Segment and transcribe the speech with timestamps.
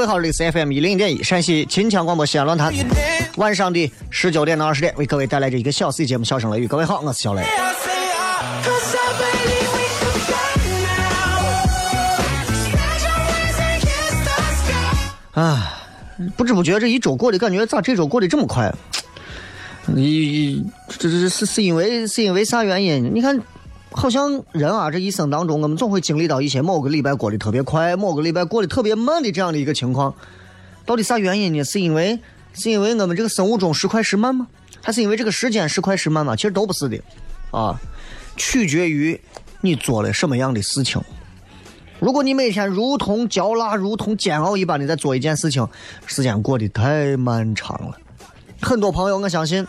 [0.00, 2.72] 位好，这里是 FM 一零点一陕西秦腔广播西安论坛，
[3.36, 6.64] 晚上的十九点到二十点为各位带来这一个小 C 节目《笑声雷雨》。
[6.68, 7.42] 各位好，我是小雷。
[15.32, 15.82] 啊，
[16.34, 18.72] 不知不觉这一周过得感觉咋这周过得这么快？
[19.84, 23.14] 你这这是是因为是因为啥原因？
[23.14, 23.38] 你看，
[23.92, 30.14] 好像人啊，这一生当中我们总会经历到一些某个礼拜过得特别快，某个礼拜过得特别慢的这样的一个情况。
[30.86, 31.64] 到底啥原因呢？
[31.64, 32.18] 是因为
[32.52, 34.46] 是因为我们这个生物钟时快时慢吗？
[34.82, 36.34] 还是因为这个时间时快时慢吗？
[36.36, 36.98] 其实都不是的，
[37.50, 37.78] 啊，
[38.36, 39.20] 取决于
[39.60, 41.02] 你做了什么样的事情。
[41.98, 45.68] 如果你每天如同嚼蜡、如同煎熬一般的在做一件事情，
[46.06, 47.98] 时间过得太漫长了。
[48.62, 49.66] 很多朋友，我相信，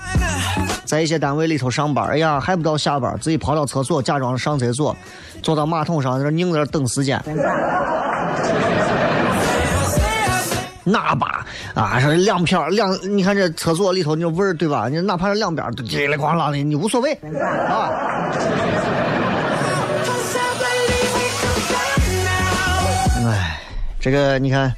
[0.86, 4.96] 在一些单位里头上班，哎呀，还不到下班，自己跑到厕所，假装上厕所，
[5.42, 7.22] 坐到马桶上，在那拧在那等时间。
[10.84, 14.90] 那把啊，是两片儿两，你看这厕所里头那味儿，对吧？
[14.90, 17.90] 你哪怕是两边儿都叽里咣啷的，你无所谓啊。
[23.24, 23.60] 哎，
[24.00, 24.74] 这个你看，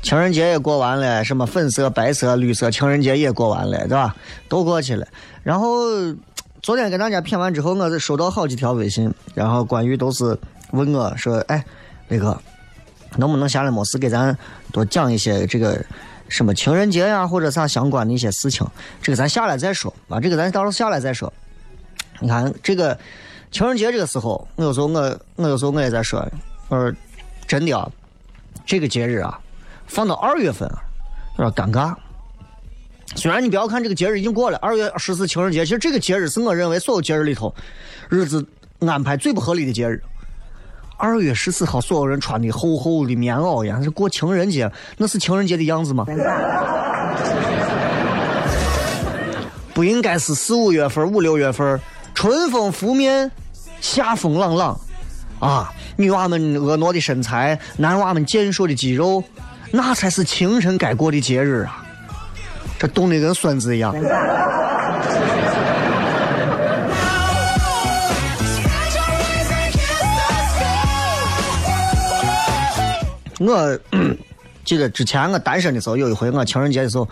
[0.00, 4.14] 情人节也过完了，什么粉色、白色、绿色情人节也过完了，对吧？
[4.48, 5.06] 都过去了。
[5.42, 5.88] 然后
[6.62, 10.38] 昨天跟大家谝完之后，我收到好几条微信，然后关于都是
[10.70, 11.64] 问我说：“哎，
[12.06, 12.40] 那个
[13.16, 14.36] 能不能下来没事给咱
[14.72, 15.84] 多讲一些这个
[16.28, 18.66] 什么情人节呀，或者啥相关的一些事情？
[19.02, 21.32] 这个咱下来再说啊，这个咱到时候下来再说。
[22.20, 22.96] 你看这个
[23.50, 26.26] 情人节这个时候，我有时候我我有时候我也在说，
[26.68, 26.92] 我说
[27.46, 27.90] 真的啊，
[28.66, 29.38] 这个节日啊，
[29.88, 30.78] 放到二月份啊，
[31.38, 31.94] 有点尴尬。
[33.16, 37.52] 虽然你不要看这个节日已经过了，二月十四情人节，其实这个节日是我认为所有节日里头
[38.08, 38.46] 日子
[38.80, 40.00] 安排最不合理的节日。
[40.98, 46.04] 二月十四号，所有人穿的厚厚的棉袄呀，是过情人节，那是情人节的样子吗？
[49.72, 51.80] 不应该是四五月份、五六月份，
[52.14, 53.30] 春风拂面，
[53.80, 54.80] 夏风朗朗，
[55.38, 59.22] 啊，女娃们婀娜的身材，男娃们健硕的肌肉，
[59.70, 61.84] 那才是情人该过的节日啊！
[62.78, 63.94] 这冻得跟孙子一样。
[73.40, 73.78] 我
[74.64, 77.08] 记得之前我单身的时候，有一回我情人节的时候，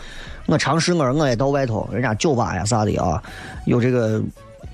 [0.46, 3.22] 我尝试我说我也到外头人家酒吧呀啥的啊，
[3.64, 4.20] 有这个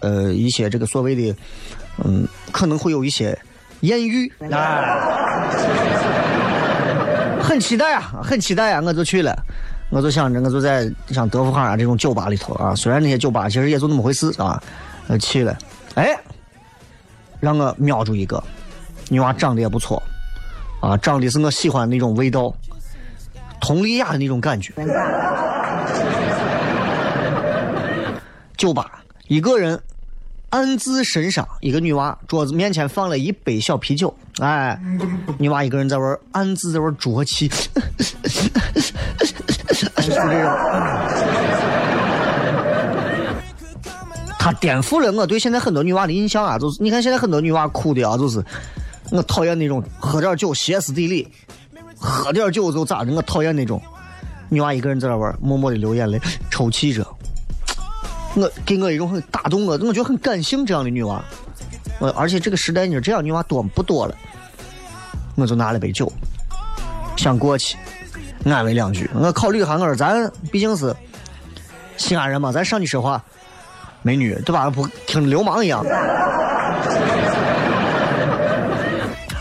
[0.01, 1.37] 呃一些这个所谓的
[2.05, 3.39] 嗯可能会有一些
[3.81, 4.81] 艳遇啊，
[7.53, 9.37] 很期待啊，很期待啊，我就去了。
[9.91, 14.59] 我就想着，我就在像德福巷啊这种酒吧里头啊，虽然那些酒吧其实也就那么回事啊，
[15.09, 15.55] 呃去了，
[15.95, 16.19] 哎，
[17.41, 18.43] 让我瞄住一个
[19.11, 20.03] 女娃，长得也不错，
[20.81, 22.51] 啊，长得是我喜欢的那种味道，
[23.61, 24.73] 佟丽娅的那种感觉。
[28.57, 29.79] 酒吧一个人
[30.53, 34.79] 暗自神伤，一个女娃桌子面前放了一杯小啤酒，哎，
[35.39, 37.57] 女娃一个人在玩，暗自在玩啜泣， 就
[39.97, 40.53] 这种。
[44.39, 48.45] 他颠覆了我对现在很多女娃的印象啊，就是你看现在很多女娃哭的啊，就是
[49.11, 51.27] 我讨厌那种喝点酒歇斯底里，
[51.97, 53.81] 喝点酒就咋的，我讨厌那种
[54.51, 56.21] 女娃一个人在那玩，默默的流眼泪，
[56.51, 57.07] 抽泣着。
[58.35, 61.23] 我给我一种很打动我，我觉得很感性这样的女娃。
[61.99, 64.15] 我而且这个时代你说这样女娃多不多了？
[65.35, 66.13] 我就拿了杯酒，
[67.17, 67.77] 想过去
[68.45, 69.09] 安慰两句。
[69.15, 70.95] 我考虑一下，我说咱毕竟是
[71.97, 73.23] 西安人嘛，咱上去说话，
[74.03, 74.69] 美女对吧？
[74.69, 75.85] 不听流氓一样。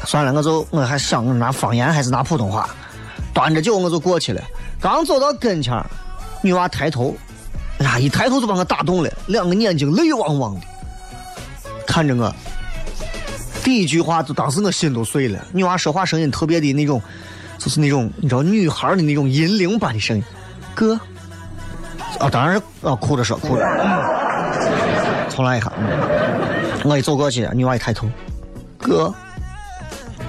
[0.06, 2.70] 算了，我就我还想拿方言还是拿普通话，
[3.34, 4.42] 端着酒我就过去了。
[4.80, 5.82] 刚走到跟前，
[6.42, 7.16] 女娃抬头，
[7.84, 10.62] 呀，一抬头就把我打动了，两个眼睛泪汪汪的
[11.86, 12.34] 看着我。
[13.64, 15.40] 第一句话就当时我心都碎了。
[15.54, 17.02] 女娃说话声音特别的那种，
[17.58, 20.24] 就是那种你知道女孩的那种银铃般的声音，
[20.74, 21.00] 哥。
[22.20, 23.64] 啊，当然是啊，哭着说，哭着。
[25.30, 25.72] 重来一下，
[26.84, 28.08] 我一走过去，女娃一抬头，
[28.78, 29.12] 哥，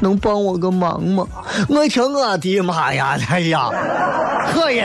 [0.00, 1.26] 能帮我个忙吗？
[1.69, 3.69] 我一听，我的妈呀，哎呀，
[4.55, 4.82] 可以，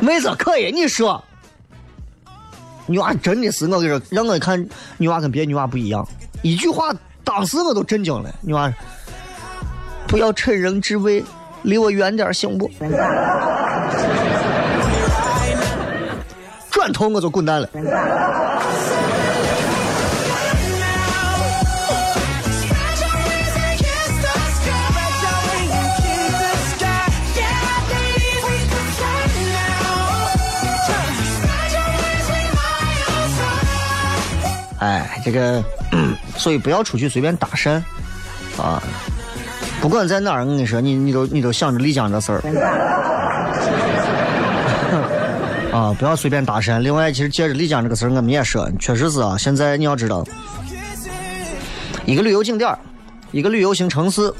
[0.00, 1.22] 妹子可以，你说。
[2.86, 4.68] 女娃真的是，我跟你说，让我看，
[4.98, 6.06] 女娃跟别的女娃不一样。
[6.42, 6.92] 一句话，
[7.22, 8.34] 当时我都震惊了。
[8.40, 8.72] 女娃，
[10.08, 11.22] 不要趁人之危，
[11.62, 12.68] 离我远点行不？
[16.70, 17.68] 转头我就滚蛋了。
[35.24, 35.62] 这个，
[36.36, 37.82] 所以不要出去随便搭讪
[38.60, 38.82] 啊！
[39.80, 42.40] 不管在哪儿，我跟你说，你你都你都想着丽江这事儿
[45.72, 45.94] 啊！
[45.98, 46.78] 不要随便搭讪。
[46.80, 49.36] 另外，其实借着丽江这个事儿，我们也说，确实是啊。
[49.38, 50.24] 现在你要知道，
[52.04, 52.78] 一个旅游景点儿，
[53.32, 54.32] 一个旅游型城市，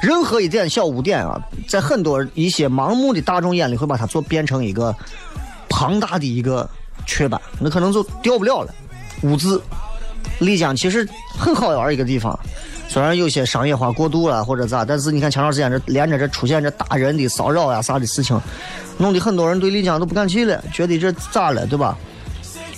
[0.00, 4.94] 任何一点小污点啊，在很多一些盲目的大众眼里，会把它做变成一个
[5.68, 6.68] 庞大的一个
[7.04, 8.72] 雀斑，那可能就掉不了了。
[9.22, 9.60] 污渍，
[10.38, 11.06] 丽江其实
[11.38, 12.38] 很好玩一个地方，
[12.88, 18.40] 虽然有些商业化过度了或者咋，但是你看前段时间这连着这出现这打人的骚扰呀啥的事情，
[18.96, 21.96] 弄得很多人对丽江都不敢去了，觉得这咋了，对吧？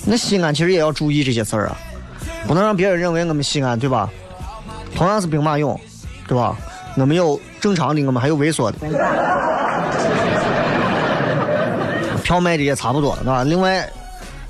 [0.04, 1.76] 那西安其实也要注意这些事儿啊，
[2.48, 4.10] 不能让别人认为我们西安对吧？
[4.96, 5.78] 同样是兵马俑，
[6.26, 6.56] 对吧？
[6.96, 8.78] 我们有正常的，我们还有猥琐的，
[12.22, 13.44] 票卖的也差不多，对吧？
[13.44, 13.88] 另外。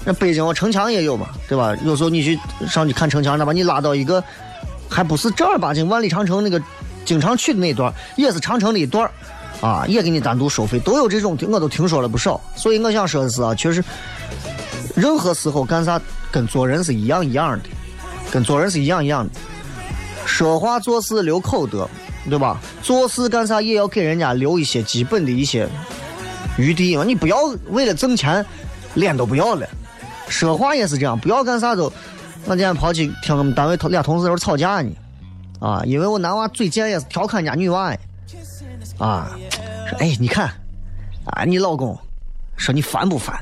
[0.04, 1.76] 那北京城墙也有嘛，对吧？
[1.84, 2.38] 有时候你去
[2.68, 4.22] 上去看城墙，那把你拉到一个
[4.90, 6.60] 还不是正儿八经万里长城那个
[7.04, 9.08] 经常去的那段，也是长城的一段
[9.60, 12.40] 啊，也给你单独收费，都有这种，我都听说了不少。
[12.56, 13.84] 所以我想说的是啊，确实，
[14.96, 16.00] 任何时候干啥
[16.32, 17.68] 跟做人是一样一样的，
[18.30, 19.30] 跟做人是一样一样的，
[20.26, 21.88] 说话做事留口德，
[22.28, 22.60] 对吧？
[22.82, 25.68] 做事干啥也要给人家留一些基本的一些
[26.58, 27.36] 余地嘛，你不要
[27.70, 28.44] 为了挣钱
[28.94, 29.64] 脸都不要了。
[30.32, 31.92] 说话也是这样，不要干啥都。
[32.46, 34.90] 我今天跑去听我们单位同俩同事在那吵架呢，
[35.60, 37.98] 啊，因为我男娃嘴贱也是调侃人家女娃哎，
[38.98, 39.30] 啊，
[39.88, 40.50] 说哎你看，
[41.26, 41.96] 啊你老公
[42.56, 43.38] 说你烦不烦？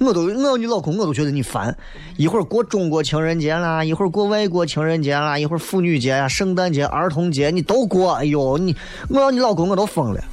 [0.00, 1.76] 我都我要你老公我都觉得你烦。
[2.16, 8.74] 一会儿过中国情人节啦，一会儿过外国情人节啦，一会儿妇女节呀、圣诞节、儿童节你都过，哎呦你
[9.10, 10.24] 我要你老公我都疯了。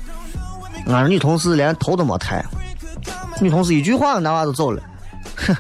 [0.88, 2.43] 俺女同事连头都没抬，
[3.41, 4.82] 女同事一句话男娃都走了，
[5.36, 5.55] 哼。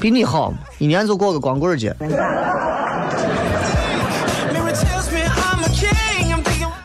[0.00, 1.94] 比你好，一年就过个光棍节。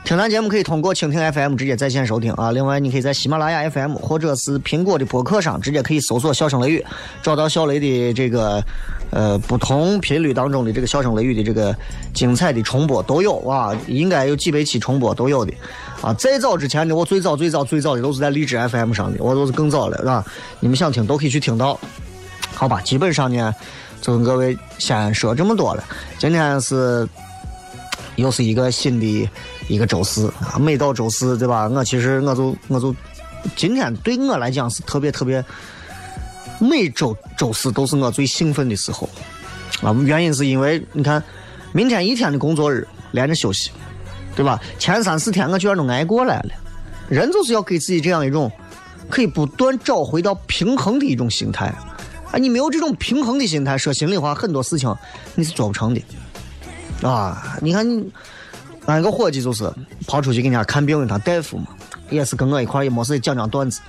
[0.06, 6.84] 听咱节目可以通过蜻蜓 FM 直接在线收听啊，另外你可以在喜马拉雅 FM 或者是苹果的播客上直接可以搜索“笑声雷雨”，
[7.22, 8.64] 找到小雷的这个
[9.12, 11.76] 呃不同频率当中的这个笑声雷雨的这个
[12.12, 15.54] 精彩的重播都有啊，应该有几百期重播都有的
[16.02, 16.12] 啊。
[16.16, 20.26] 再早之前的我最早最早最早的都是在荔枝 FM 上的，我都是更早了是吧？
[20.60, 21.80] 你们想听都可以去听到。
[22.60, 23.56] 好吧，基本上呢，
[24.02, 25.84] 就跟各位先说这么多了。
[26.18, 27.08] 今天是
[28.18, 29.30] 又是一个新的
[29.70, 31.70] 一个周四啊，每到周四对吧？
[31.70, 32.94] 我其实我就我就
[33.56, 35.42] 今天对我来讲是特别特别，
[36.60, 39.08] 每周周四都是我最兴奋的时候
[39.82, 39.96] 啊。
[40.04, 41.24] 原因是因为你看，
[41.72, 43.72] 明天一天的工作日连着休息，
[44.36, 44.60] 对吧？
[44.78, 46.50] 前三四天我居然都挨过来了。
[47.08, 48.52] 人就是要给自己这样一种
[49.10, 51.74] 可以不断找回到平衡的一种心态。
[52.32, 54.96] 啊，你没有这种平衡的心态，说心里话，很多事情
[55.36, 56.02] 你是做不成的。
[57.02, 58.12] 啊，你看你，
[58.86, 59.72] 俺一个伙计就是
[60.06, 61.68] 跑出去给人家看病的，他大夫嘛，
[62.10, 63.82] 也是跟我一块也没事讲讲段子。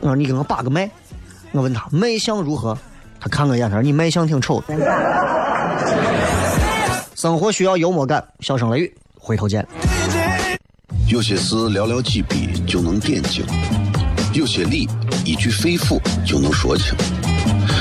[0.00, 0.90] 我说你给我把个脉，
[1.52, 2.76] 我问他脉象如何，
[3.20, 4.74] 他看我一眼，他说你脉象挺丑的。
[7.14, 9.66] 生活需要幽默感，笑声雷雨，回头见。
[11.08, 13.44] 有些事寥寥几笔就能点睛，
[14.32, 14.88] 有些理
[15.24, 16.94] 一句肺腑就能说清，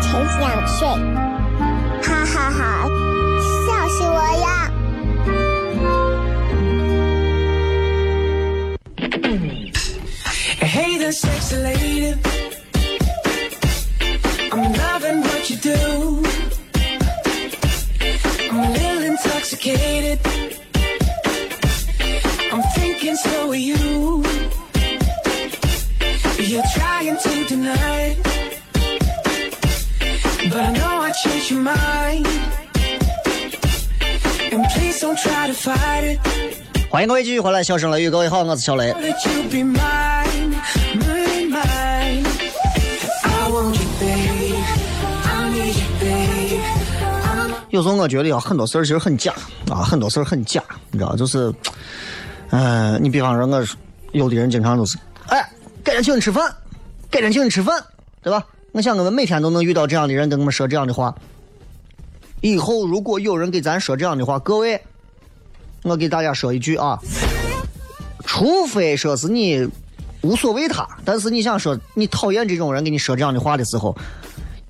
[0.00, 0.08] 才
[0.40, 0.86] 两岁。
[2.02, 2.88] 哈哈哈
[3.66, 4.54] 笑死我了！
[36.90, 38.92] 欢迎各位继续回来，笑声雷雨，各位好，我是小雷。
[47.70, 49.32] 有时候我觉得呀，很多事儿其实很假
[49.70, 51.52] 啊，很多事儿很假，你知道，就是，
[52.50, 53.64] 嗯、你比方说我，
[54.12, 55.48] 有的人经常都是，哎，
[55.84, 56.52] 改天请你吃饭，
[57.10, 57.80] 改天请你吃饭，
[58.20, 58.44] 对吧？
[58.72, 61.14] 我想我们每天都能遇到这样的人，跟我们说这样的话。
[62.40, 64.80] 以后如果有人给咱说这样的话，各位，
[65.84, 66.98] 我给大家说一句啊，
[68.24, 69.68] 除非说是你
[70.22, 73.94] 无所谓他，但是你想说你讨厌这种人给你说这样的话的时候，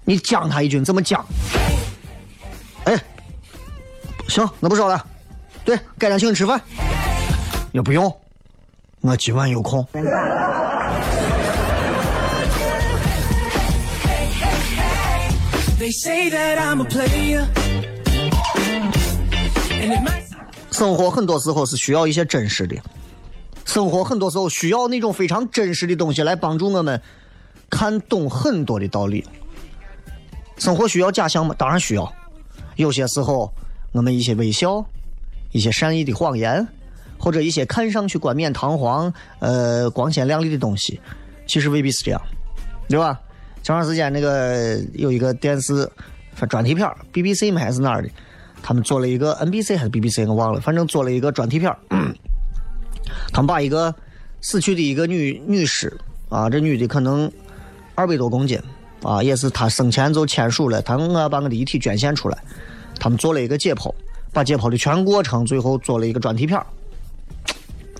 [0.04, 1.24] 你讲他一句，你怎么讲？
[2.84, 3.00] 哎，
[4.28, 5.06] 行，那不说了。
[5.64, 6.60] 对，改天请你吃饭。
[7.70, 8.12] 也不用，
[9.00, 9.86] 我今晚有空。
[15.78, 17.46] They say that I'm a player.
[19.82, 20.23] And it might
[20.74, 22.74] 生活很多时候是需要一些真实的，
[23.64, 27.00] 生活很多时候需要那种非常真实的东西来帮助我们
[27.70, 29.24] 看懂很多的道理。
[30.58, 31.54] 生活需要假象吗？
[31.56, 32.12] 当然需要。
[32.74, 33.52] 有些时候，
[33.92, 34.84] 我们一些微笑，
[35.52, 36.66] 一些善意的谎言，
[37.18, 41.00] 或者一些看上去冠冕堂皇、呃光鲜亮丽的东西，
[41.46, 42.20] 其实未必是这样，
[42.88, 43.20] 对吧？
[43.62, 45.88] 前段时间那个有一个电视
[46.50, 48.08] 专题片，BBC 吗还是哪儿的？
[48.66, 51.76] 他们做了一个 NBC 还是 BBC 我忘了，反正做了一个专题片儿
[53.30, 53.94] 他们把一个
[54.40, 55.94] 死去的一个女女尸
[56.30, 57.30] 啊，这女的可能
[57.94, 58.58] 二百多公斤
[59.02, 62.38] 啊，也是她生前就签署了，她我要把我的遗体捐献出来。
[62.98, 63.92] 他们做了一个解剖，
[64.32, 66.64] 把解剖的全过程最后做了一个专题片儿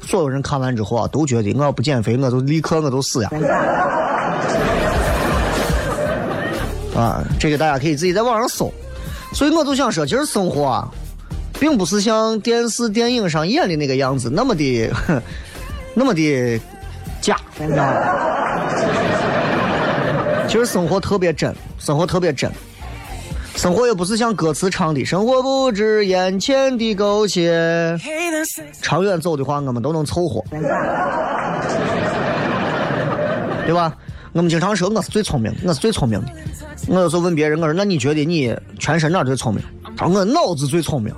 [0.01, 3.31] 所有人看完之后啊，都觉得我要不减肥，我就立刻我就死呀。
[6.97, 8.73] 啊，这个大家可以自己在网上搜。
[9.35, 10.89] 所以我就想说，其实生活啊，
[11.59, 14.91] 并不是像电视、电影上演的那个样子，那么的，
[15.93, 16.61] 那么的
[17.21, 17.93] 假，你知道吗？
[20.47, 22.51] 其实生活特别真，生活特别真。
[23.57, 27.97] 生活也不是像歌词唱的“生活不止眼前的苟且”，
[28.83, 30.43] 长远走的话，我们都能凑合，
[33.65, 33.97] 对吧？
[34.35, 36.33] 我们经常说我是最聪明的，我是最聪明的。
[36.89, 39.63] 我有时候问别人，我说：“那你觉得你全身哪最聪明？”
[39.97, 41.15] 他说：“我脑子最聪明。”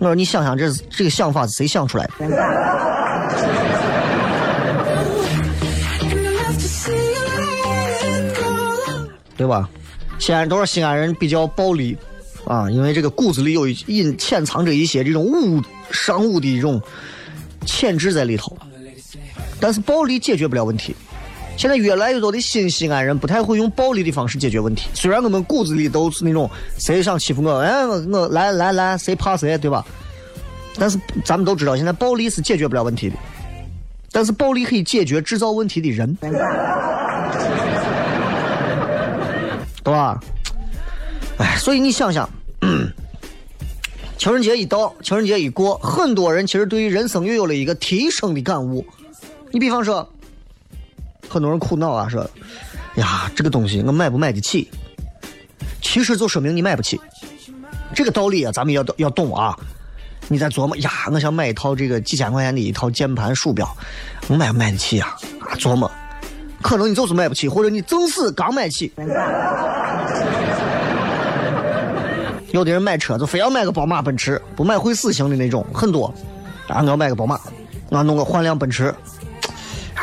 [0.00, 2.12] 我说：“你想想这这个想法是谁想出来的？”
[9.36, 9.68] 对吧？
[10.18, 11.94] 西安都是西安人比较暴力
[12.46, 16.80] 啊，因为这个骨子里有一隐潜藏着一些这种武商务的一种
[17.66, 18.56] 潜质在里头。
[19.60, 20.96] 但是暴力解决不了问题，
[21.56, 24.88] 现在越来越多的新西安人不太会用暴力的方式解决问题。
[24.92, 29.84] 虽然我们骨子里都是那种谁想欺负我，哎，我我来来来，谁怕谁，对吧？
[30.76, 33.16] 但是咱们都知道，现在暴力是解决不了问题的，
[34.10, 36.12] 但是暴力可以解决制造问题的人，
[39.82, 40.20] 对吧？
[41.38, 42.28] 哎，所以你想想，
[44.18, 48.84] 情人节一到，情人节一过，很多人其实对于人生又有了一个提升的感悟。
[49.52, 50.08] 你比方说，
[51.28, 52.28] 很多人苦恼啊，说
[52.96, 54.70] 呀，这个东西我买不买得起？
[55.80, 57.00] 其实就说明你买不起。
[57.94, 59.56] 这个道理啊，咱们要要懂啊。
[60.28, 63.68] 你在琢磨呀，我想买一套这个几千块钱的一套键盘鼠标，
[64.28, 65.14] 我买不买得起呀？
[65.40, 65.90] 啊，琢磨，
[66.62, 68.90] 可能你就是买不起，或者你正是刚买起。
[72.52, 76.06] 有的人买车就非要买个宝马、奔驰，不买会死型的那种，很多。
[76.68, 77.38] 啊，我要买个宝马，
[77.90, 78.94] 我弄个换辆奔驰，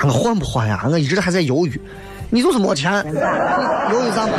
[0.03, 0.86] 我换不换呀？
[0.89, 1.79] 我一直还在犹豫。
[2.29, 4.34] 你就是没钱，犹豫啥嘛？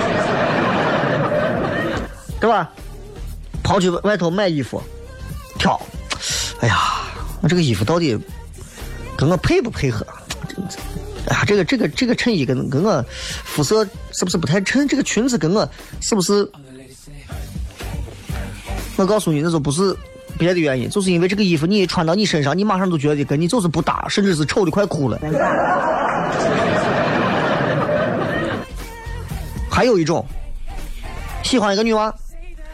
[2.40, 2.70] 对吧？
[3.62, 4.82] 跑去外头买衣服。
[5.58, 5.80] 挑，
[6.60, 6.76] 哎呀，
[7.40, 8.18] 我这个衣服到底
[9.16, 10.04] 跟我配不配合？
[11.28, 13.04] 哎呀，这个这个这个衬衣跟跟我
[13.44, 14.88] 肤色是不是不太衬？
[14.88, 15.68] 这个裙子跟我
[16.00, 16.50] 是不是？
[18.96, 19.96] 我告诉你，那就不是
[20.42, 25.16] 别的原因，就是因为这个衣服你一穿到你身上，你马上都觉得跟你就是不搭，甚至是丑的快哭了。
[29.70, 30.26] 还有一种，
[31.44, 32.12] 喜欢一个女娃，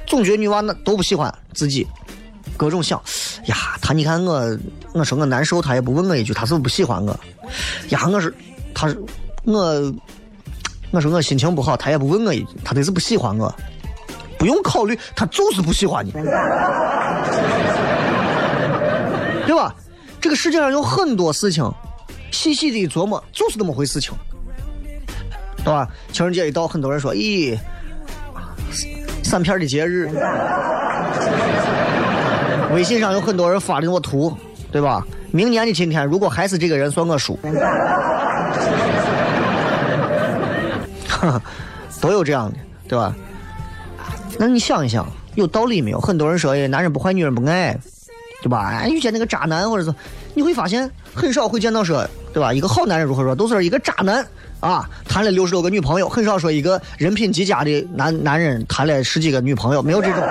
[0.06, 1.86] 总觉得女娃那都不喜欢自己。
[2.56, 2.98] 各种想
[3.44, 4.58] 呀，他你看我，
[4.94, 7.20] 我说我难受，他也不问我一句，他是不是不喜欢我？
[7.90, 8.34] 呀，我是，
[8.74, 8.98] 他是
[9.44, 9.94] 我，
[10.90, 13.54] 我说我心情不好，他也不问我一句，他得是不喜欢我，
[14.38, 16.22] 不用考虑，他就是不喜欢你，对
[19.54, 19.74] 吧？
[20.20, 21.68] 这个世界上有很多事情，
[22.30, 24.14] 细细的琢磨，就是那么回事情，
[25.58, 25.88] 对吧？
[26.12, 27.58] 情人节一到，很多人说，咦，
[29.24, 30.08] 散片的节日。
[32.72, 34.36] 微信上有很多人发的我图，
[34.70, 35.02] 对吧？
[35.32, 37.38] 明年的今天，如果还是这个人，算我输。
[42.00, 43.14] 都有这样的，对吧？
[44.38, 46.00] 那你想一想，有道理没有？
[46.00, 47.76] 很多人说，哎，男人不坏，女人不爱，
[48.40, 48.86] 对吧？
[48.86, 49.92] 遇见那个渣男，或者是
[50.34, 52.52] 你会发现，很少会见到说，对吧？
[52.52, 54.24] 一个好男人如何说，都是一个渣男
[54.60, 60.22] 啊，谈了六十多个女朋友，很少说一个人品极佳的男男人谈了十几个女朋友，没有这种。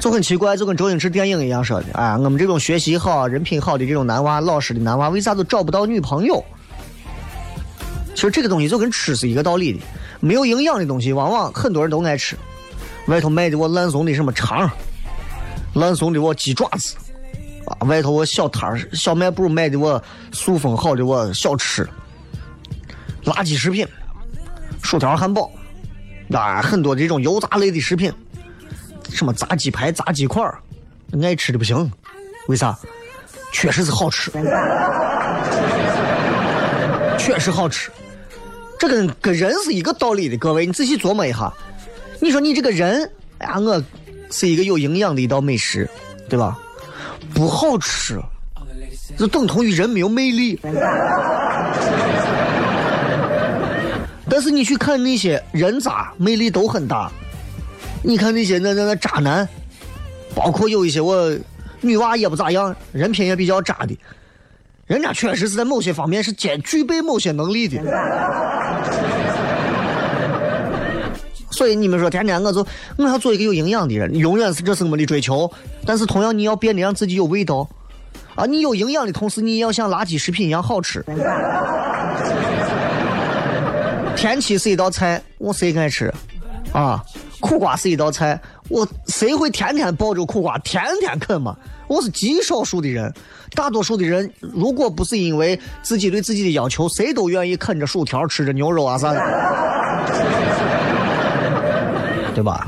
[0.00, 6.42] 就很奇怪，就跟周星驰电影一样说的，哎，我们这种学习好、人品好的这种男娃、老实的男娃，为啥都找不到女朋友？
[8.14, 9.78] 其实这个东西就跟吃是一个道理的，
[10.24, 12.36] 没有营养的东西，往往很多人都爱吃。
[13.08, 14.70] 外头卖的我烂怂的什么肠，
[15.74, 16.94] 烂怂的我鸡爪子，
[17.66, 20.00] 啊，外头我小摊小卖部卖的我
[20.32, 21.84] 塑封好的我小吃，
[23.24, 23.84] 垃圾食品，
[24.80, 25.50] 薯条、汉堡，
[26.32, 28.12] 啊，很多这种油炸类的食品。
[29.10, 30.48] 什么炸鸡排、炸鸡块
[31.20, 31.90] 爱吃的不行，
[32.46, 32.78] 为啥？
[33.52, 34.30] 确实是好吃，
[37.18, 37.90] 确实好吃。
[38.82, 41.52] 这跟跟人是一个道理的，各位，你仔细琢磨一下。
[42.18, 43.80] 你说你这个人，哎呀，我
[44.28, 45.88] 是一个有营养的一道美食，
[46.28, 46.58] 对吧？
[47.32, 48.20] 不好吃，
[49.16, 50.58] 就等同于人没有魅力。
[54.28, 57.08] 但是你去看那些人渣，魅力都很大。
[58.02, 59.48] 你看那些那那那渣男，
[60.34, 61.32] 包括有一些我
[61.80, 63.96] 女娃也不咋样，人品也比较渣的，
[64.92, 67.80] 人家确实是在某些方面是兼具备某些能力的。
[71.50, 72.66] 所以你们说天天我就
[72.98, 75.50] 我要做一个有营养的人，永远是这是我们的追求。
[75.86, 77.66] 但是同样你要变得让自己有味道
[78.34, 78.44] 啊！
[78.44, 81.02] 你有营养的同时，你也要像垃圾食品一样好吃。
[84.14, 86.12] 天气是一道菜，我谁爱吃
[86.72, 87.02] 啊？
[87.40, 91.56] 苦瓜是一道菜，我谁会天天抱着苦瓜天天啃嘛？
[91.88, 93.12] 我是极少数的人，
[93.54, 99.20] 大多数的人如果不是因为自己对自己的要求，谁都愿意啃着薯条吃着牛肉啊啥的，
[102.34, 102.66] 对吧？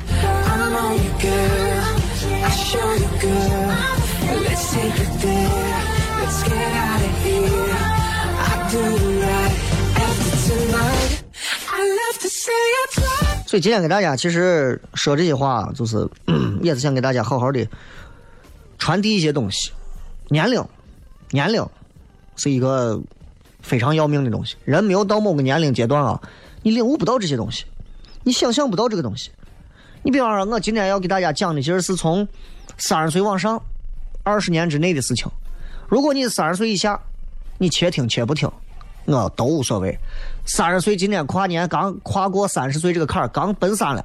[13.54, 16.04] 所以今天给大家其实说这些话，就是
[16.60, 17.64] 也是想给大家好好的
[18.80, 19.70] 传递一些东西。
[20.26, 20.60] 年龄，
[21.30, 21.64] 年龄
[22.34, 23.00] 是一个
[23.62, 24.56] 非常要命的东西。
[24.64, 26.20] 人没有到某个年龄阶段啊，
[26.64, 27.64] 你领悟不到这些东西，
[28.24, 29.30] 你想象不到这个东西。
[30.02, 32.26] 你比方说，我今天要给大家讲的，其实是从
[32.76, 33.62] 三十岁往上
[34.24, 35.30] 二十年之内的事情。
[35.86, 37.00] 如果你三十岁以下，
[37.58, 38.50] 你且听且不听，
[39.06, 39.96] 我都无所谓。
[40.46, 44.04] 三十岁今年跨年刚跨过三十岁这个坎儿，刚奔三了，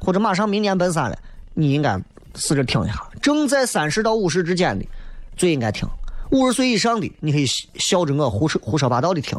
[0.00, 1.16] 或者马上明年奔三了，
[1.54, 2.00] 你应该
[2.34, 2.94] 试着听一下。
[3.20, 4.84] 正在三十到五十之间的，
[5.36, 5.86] 最应该听；
[6.30, 9.38] 五十岁以上的，你可以笑着我胡说胡说八道的听。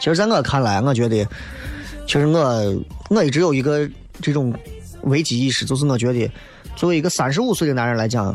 [0.00, 1.26] 其实，在我看来，我觉得，
[2.06, 3.86] 其实我我一直有一个
[4.22, 4.54] 这种
[5.02, 6.30] 危机意识，就是我觉得，
[6.74, 8.34] 作为一个三十五岁的男人来讲，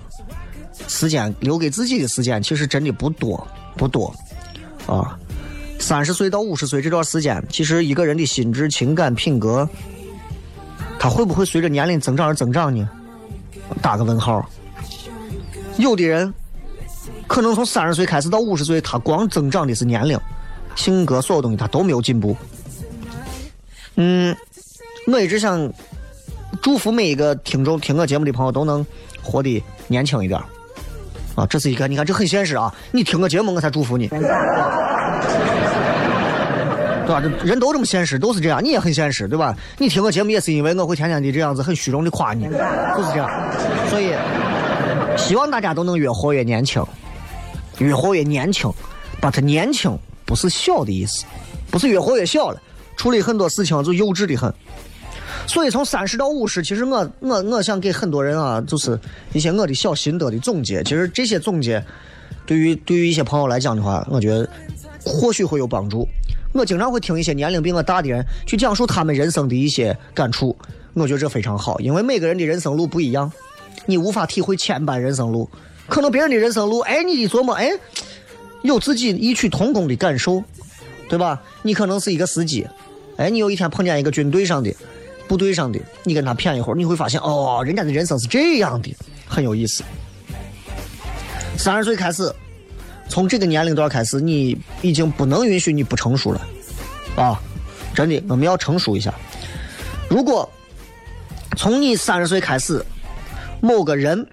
[0.88, 4.14] 时间留给自己的时间其实真的不多不多
[4.86, 5.18] 啊。
[5.80, 9.68] 三十岁到五十岁这段时间，其实一个人的心智、情感、品格，
[10.98, 12.90] 他会不会随着年龄增长而增长呢？
[13.82, 14.48] 打个问号。
[15.78, 16.34] 有的人
[17.28, 20.18] 可能从三十岁开始到五十岁，他光增长的是年龄。
[20.76, 22.36] 性格所有东西他都没有进步。
[23.96, 24.36] 嗯，
[25.08, 25.72] 我一直想
[26.62, 28.86] 祝福每一个听众听我节目的朋友都能
[29.24, 30.42] 活得年轻一点
[31.36, 31.46] 啊！
[31.48, 32.74] 这是一个，你看这很现实啊！
[32.92, 34.20] 你听我节目我才祝福你，对
[37.08, 37.22] 吧？
[37.22, 38.64] 这人都这么现实，都是这样。
[38.64, 39.56] 你也很现实，对吧？
[39.78, 43.30] 你听我节目也是因为我会天天的这样子很虚荣的夸你，就是这样。
[43.90, 44.14] 所以
[45.18, 46.84] 希望大家都能越活越年轻，
[47.78, 48.72] 越活越年轻，
[49.20, 49.98] 把它年轻。
[50.26, 51.24] 不是小的意思，
[51.70, 52.60] 不是越活越小了，
[52.98, 54.52] 处理很多事情就幼稚的很。
[55.48, 59.00] 所以从三十到五十，其实我我我想给很多人啊，就是
[59.34, 60.84] 一些我的小心得的总结。
[60.84, 61.84] 其实这些总结，
[62.46, 64.50] 对于对于一些朋友来讲的话，我觉得
[65.04, 66.08] 或许会有帮助。
[66.54, 70.56] 我经常会听一些年龄比我大的人去讲述他们人生的一些感触，
[70.94, 73.32] 我觉得这非常好，因为每个人的人生路不一样，
[73.86, 75.50] 你无法体会千般人生路，
[75.88, 77.72] 可能别人的人生路，哎，你一琢磨，哎。
[78.62, 80.44] 有自己异曲同工的感受，
[81.08, 81.40] 对吧？
[81.62, 82.66] 你可能是一个司机，
[83.16, 84.74] 哎，你有一天碰见一个军队上的、
[85.28, 88.96] 部队上的，你跟他谝一会儿，你会发现，哦，人家的人生是这样的，
[89.28, 89.84] 很有意思。
[91.58, 92.34] 三十岁开始，
[93.08, 96.48] 从这个年龄段开始，你已经不能允许你不成熟了，
[97.16, 97.42] 啊，
[97.94, 99.14] 真的，我们要成熟一下。
[100.10, 100.50] 如果
[101.58, 102.84] 从你三十岁开始，
[103.62, 104.28] 某个人、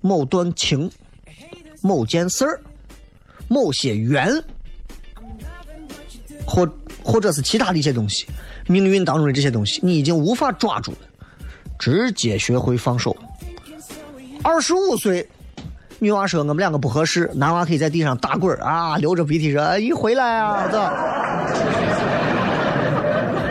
[0.00, 0.90] 某段情、
[1.80, 2.60] 某件事儿。
[3.48, 4.42] 某些缘，
[6.46, 6.66] 或
[7.02, 8.26] 或者是其他的一些东西，
[8.72, 10.98] 命运当中的这些东西，你已经无法抓住了，
[11.78, 13.14] 直接学会放手。
[14.42, 15.28] 二十五岁，
[15.98, 20.80] 女娃说我们两个不合适，男娃可以在地上打滚啊，流着鼻涕说一回来啊，这。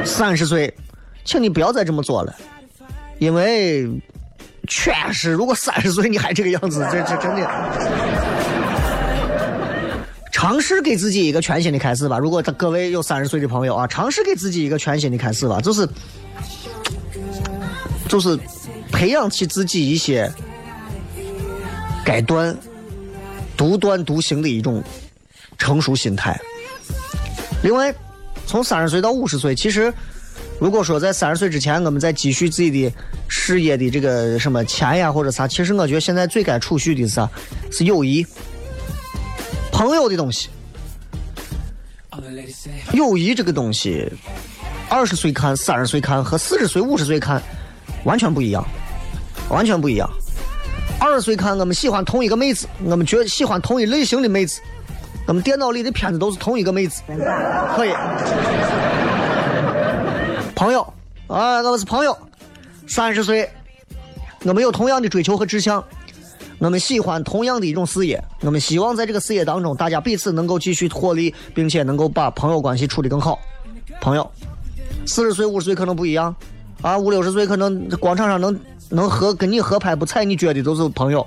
[0.04, 0.74] 三十岁，
[1.24, 2.36] 请你不要再这么做了，
[3.20, 3.88] 因为
[4.68, 8.31] 确实，如果三十岁你还这个样子，这这真的。
[10.42, 12.18] 尝试给自己一个全新的开始吧。
[12.18, 15.88] 如果各位有三十岁的朋友啊，尝试给自己一个全新的开始吧，就是
[18.10, 18.36] 就是
[18.92, 20.32] 培养起自己一些
[22.04, 22.58] 该断
[23.56, 24.84] 独断独行的一种
[25.60, 26.42] 成熟心态。
[27.62, 27.94] 另外，
[28.48, 29.94] 从三十岁到五十岁，其实
[30.60, 32.92] 如果说在三十岁之前，我们在积蓄自己的
[33.28, 37.30] 事业的这个什么钱呀或者啥，其实我觉得现在最该储蓄的是啥？
[37.72, 38.26] 是友谊。
[39.82, 40.48] 朋友的东西，
[42.94, 44.08] 友谊这个东西，
[44.88, 47.42] 二十岁看、三十岁看和四十岁、五十岁看，
[48.04, 48.64] 完全不一样，
[49.50, 50.08] 完全不一样。
[51.00, 54.62] 二十岁看，我们喜欢同一个妹子，我们觉喜欢同一类型的妹子，
[55.26, 57.02] 我们电脑里的片子都是同一个妹子，
[57.76, 57.92] 可以。
[60.54, 60.82] 朋友，
[61.26, 62.16] 啊，我们是朋友。
[62.88, 63.50] 三十岁，
[64.44, 65.84] 我们有同样的追求和志向。
[66.62, 73.40] 我们喜欢同样的一种事业，我们希望在这个事业当中，大家彼此能够继续获利，并且能够把朋友关系处理更好。
[74.00, 74.32] 朋友，
[75.08, 76.36] 四十岁、五十岁可能不一样，
[76.84, 78.56] 啊，五六十岁可能广场上能
[78.90, 81.26] 能合跟你合拍不踩你脚的都是朋友，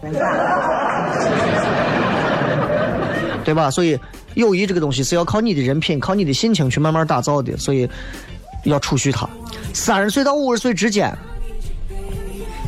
[3.45, 3.69] 对吧？
[3.69, 3.99] 所以
[4.35, 7.91] 友谊这个东西是要靠你的人品、靠你的心情去慢慢打造的，所以
[8.63, 9.29] 要储蓄它。
[9.73, 11.13] 三十岁到五十岁之间，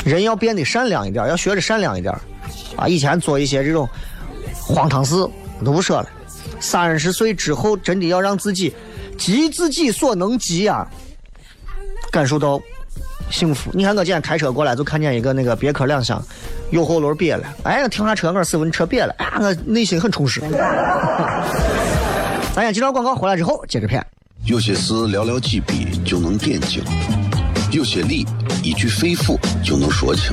[0.04, 2.12] 人要变得善良一点，要学着善良一点。
[2.74, 3.88] 啊，以前做一些这种
[4.52, 6.08] 荒唐事我都不说了。
[6.58, 8.74] 三十岁之后，真的要让自己
[9.18, 10.86] 急自己所能急啊，
[12.10, 12.60] 感受到
[13.30, 13.70] 幸福。
[13.74, 16.22] 你看我今天开车过来，就看见一个那个别克两厢，
[16.70, 17.44] 右后轮瘪了。
[17.64, 19.14] 哎，停下车，我试问车瘪了。
[19.18, 20.40] 哎，我内心很充实。
[22.54, 24.04] 咱先接着广告，回来之后接着片。
[24.44, 26.82] 有些事寥寥几笔就能点睛，
[27.70, 28.24] 有些理
[28.62, 30.32] 一句肺腑就能说清。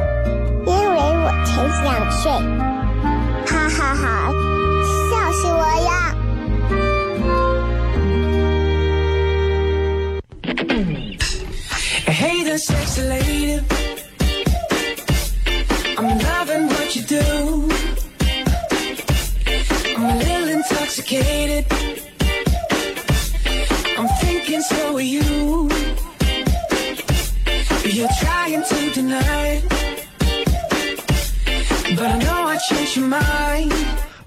[0.65, 2.31] 因为我才想睡。
[3.47, 4.31] 哈哈哈
[5.09, 5.80] 笑死我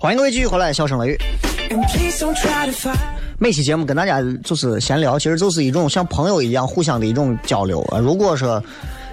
[0.05, 1.19] 欢迎各位继续回来，笑声雷雨。
[3.39, 7.99] 每期节目跟大家就是闲聊，其实就是一种像朋友一样互相的一种交流啊。
[7.99, 8.63] 如果说，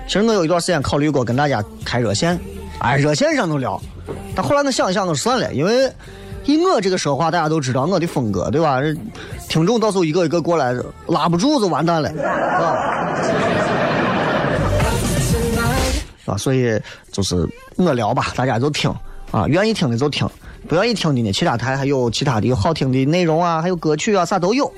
[0.06, 2.38] 其实我有一段时间考虑过跟大家开热线，
[2.80, 3.82] 哎，热线上头聊，
[4.36, 5.89] 但后来我想一想，我算了，因为
[6.43, 8.82] 以我这个说话，大家都知道我的风格，对吧？
[9.47, 10.75] 听众到时候一个一个过来，
[11.08, 12.75] 拉不住就完蛋了，是吧。
[16.36, 16.77] 啊，所以
[17.13, 18.93] 就是我聊吧，大家就听
[19.32, 20.27] 啊，愿意听的就听，
[20.67, 24.71] 不愿意听的呢，其他台还有其他的好听的内容啊，还有歌曲啊，啥都有。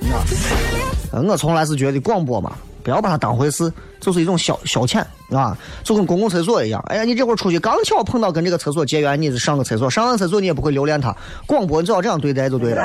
[1.12, 6.82] 我从来是觉得广播嘛，不要把它当回事，就是一种消消遣啊，就跟公共厕所一样。
[6.88, 11.14] 哎呀，你这会儿出去刚巧碰到跟这个厕所结缘，你是上个厕所，上完厕所你也不会留恋它。
[11.46, 12.82] 广播你只要这样对待就对了。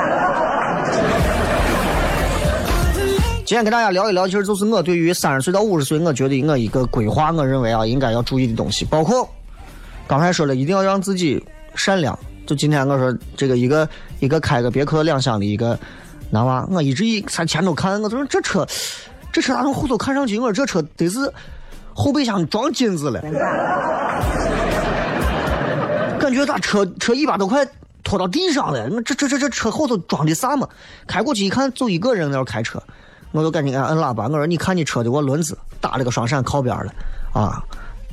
[3.44, 9.28] 今天跟大家聊一聊，其实就是我对于三十岁到五十岁，我觉得我一个规划，我认为啊应该要注意的东西，包括
[10.06, 12.16] 刚才说了，一定要让自己善良。
[12.50, 15.78] 就今天我说这个一个一个开个别克两厢的一个
[16.30, 18.66] 男娃，我一直一在前头看，我就说这车
[19.30, 21.32] 这车咋从后头看上去，我说这车得是
[21.94, 23.20] 后备箱装金子了，
[26.18, 27.64] 感觉咋车车尾巴都快
[28.02, 28.88] 拖到地上了。
[28.88, 30.68] 那这这这这车后头装的啥嘛？
[31.06, 32.82] 开过去一看，就一个人在那开车，
[33.30, 36.92] 我就赶紧按喇叭，我说你看你车的我轮子打了个双闪靠边了
[37.32, 37.62] 啊！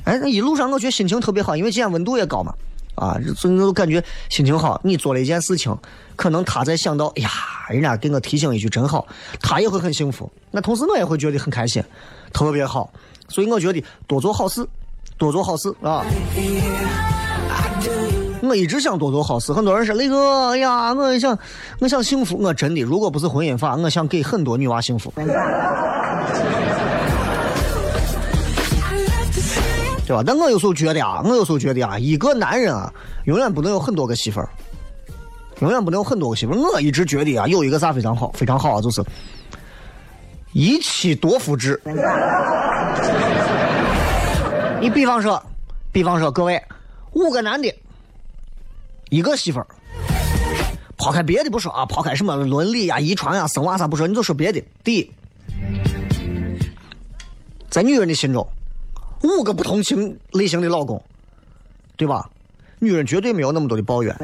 [0.04, 2.54] 哎，那一路上我觉得心情特别好，因为今天温度也高嘛。
[2.98, 4.80] 啊，所以我就感觉心情好。
[4.84, 5.76] 你做了一件事情，
[6.16, 7.30] 可能他在想到，哎呀，
[7.70, 9.06] 人家给我提醒一句真好，
[9.40, 10.30] 他也会很幸福。
[10.50, 11.82] 那同时我也会觉得很开心，
[12.32, 12.90] 特别好。
[13.28, 14.66] 所以我觉得多做好事，
[15.16, 16.04] 多做好事啊。
[18.40, 19.52] 我一直想多做好事。
[19.52, 21.38] 很多人说雷哥，哎呀，我想，
[21.80, 22.38] 我想幸福。
[22.38, 25.12] 我真的，如果不是婚姻法，我想给很多女娃幸福。
[30.08, 30.22] 对吧？
[30.26, 32.90] 但我有时候觉得啊，我有时候觉得啊，一个男人啊，
[33.26, 34.48] 永远不能有很多个媳妇儿，
[35.60, 36.56] 永远不能有很多个媳妇儿。
[36.56, 39.04] 我一直觉得啊，有一个啥非常好，非常好啊，就是
[40.54, 41.78] 一妻多夫制。
[44.80, 45.42] 你比方说，
[45.92, 46.58] 比方说，各位
[47.12, 47.70] 五个男的，
[49.10, 49.66] 一个媳妇儿，
[50.96, 54.64] 抛开别的不说啊，抛开什么伦理呀、遗传呀、生娃啥不说，你就说别的。
[54.82, 55.12] 第一，
[57.68, 58.48] 在女人的心中。
[59.22, 61.02] 五个不同情类型的老公，
[61.96, 62.28] 对吧？
[62.78, 64.14] 女人绝对没有那么多的抱怨。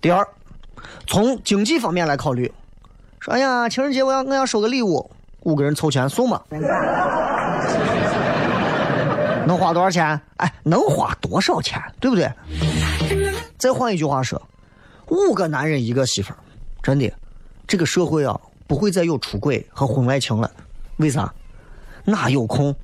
[0.00, 0.26] 第二，
[1.06, 2.50] 从经济方面来考虑，
[3.20, 6.40] 说哎呀，情人节我要我要收个礼物，五个人凑钱送嘛，
[9.46, 10.18] 能花多少钱？
[10.36, 11.78] 哎，能花多少钱？
[12.00, 12.30] 对不对？
[13.58, 14.40] 再换一句话说，
[15.08, 16.38] 五个男人一个媳妇儿，
[16.82, 17.12] 真的，
[17.66, 20.50] 这个社会啊不会再有出轨和婚外情了。
[20.96, 21.32] 为啥？
[22.04, 22.74] 哪有空？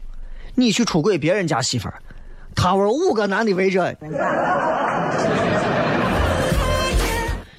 [0.55, 1.95] 你去出轨别人家媳妇儿，
[2.55, 3.95] 他玩五个男的围着，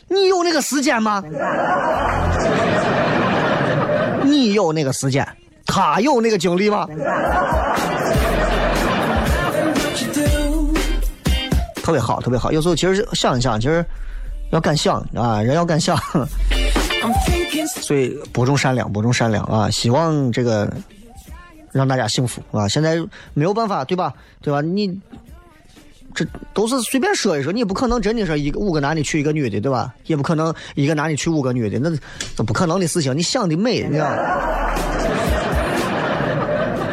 [0.08, 1.24] 你有那个时间吗？
[4.24, 5.26] 你有那个时间，
[5.66, 6.88] 他有那个精力吗？
[11.84, 12.52] 特别好，特别好。
[12.52, 13.84] 有时候其实想一想，其实
[14.52, 15.98] 要敢想啊，人要敢想。
[17.82, 19.70] 所以播种善良，播种善良啊！
[19.70, 20.72] 希望这个
[21.72, 22.68] 让大家幸福啊！
[22.68, 22.98] 现在
[23.34, 24.14] 没有办法，对吧？
[24.42, 24.62] 对吧？
[24.62, 25.00] 你
[26.14, 29.94] 这都是随便说一说，你不可能真的说一个五个男的娶一个女的，对吧？
[30.06, 31.90] 也不可能一个男的娶五个女的，那
[32.36, 33.16] 这不可能的事情。
[33.18, 34.16] 你想的美，你知道？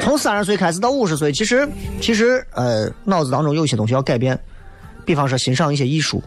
[0.00, 1.68] 从三十岁开始到五十岁，其实
[2.00, 4.38] 其实呃，脑子当中有些东西要改变，
[5.04, 6.22] 比方说欣赏一些艺术。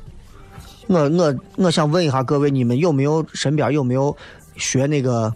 [0.92, 4.14] 我我我想问一下各位，你们有没有身边有没有
[4.58, 5.34] 学那个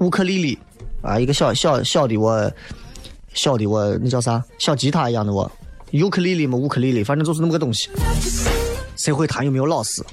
[0.00, 0.58] 乌克丽丽
[1.00, 1.18] 啊？
[1.18, 2.52] 一个小小小的我，
[3.32, 4.44] 小的我那叫啥？
[4.58, 5.50] 小吉他一样的我，
[5.92, 7.88] 尤克里里嘛，乌克丽丽，反正就是那么个东西。
[8.94, 9.42] 谁会弹？
[9.42, 10.04] 有没有老师？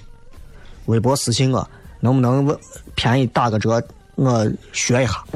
[0.85, 2.57] 微博私信我，能不能问
[2.95, 3.83] 便宜打个折？
[4.15, 5.21] 我学一下。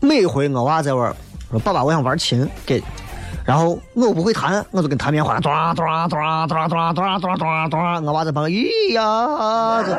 [0.00, 1.12] 每回我娃在玩，
[1.50, 2.80] 说爸爸，我想玩琴，给。
[3.44, 6.16] 然后我不会弹，我就跟弹棉花，咚咚咚
[6.48, 9.92] 咚咚咚咚咚咚，我娃在旁边，咦呀，就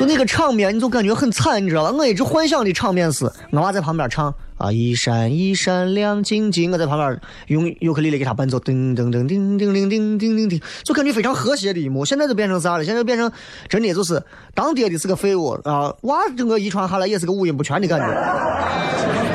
[0.00, 1.90] 就那个场面，你就感觉很惨，你知道吧？
[1.92, 12.02] 我一直幻想的场面是，我娃在旁边唱啊，一闪一闪亮晶晶，我在旁边用尤克里里给他伴奏，噔噔噔叮叮叮叮叮叮叮，就感觉非常和谐的一幕。
[12.06, 12.84] 现在就变成啥了？
[12.84, 13.30] 现在变成
[13.68, 14.22] 真的就是
[14.54, 18.06] 当爹的是个废物啊，娃整个遗传下来也是个五音不全的感觉。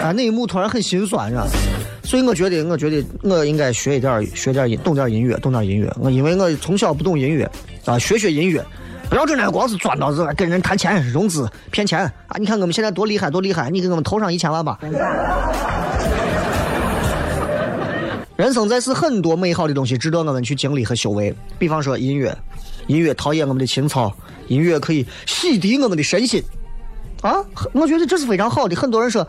[0.07, 1.45] 啊，那一幕突然很心酸，啊。
[2.01, 5.93] 所以我觉得，我觉得我应该学一点，学点音，懂点音乐，懂点音乐。
[5.99, 7.43] 我因为我从小不懂音乐，
[7.83, 8.63] 啊，学学音乐，
[9.09, 12.37] 不要整天光是钻到这跟人谈钱、融资、骗钱啊！
[12.39, 13.69] 你看我们现在多厉害，多厉害！
[13.69, 14.79] 你给我们投上一千万吧。
[18.37, 21.35] 人生在世，很多美好的东西值得我们去经历和修为。
[21.59, 22.33] 比方说音乐，
[22.87, 24.15] 音乐陶冶我们的情操，
[24.47, 26.41] 音乐可以洗涤我们的身心。
[27.21, 27.43] 啊，
[27.73, 28.77] 我觉得这是非常好的。
[28.77, 29.27] 很多人说。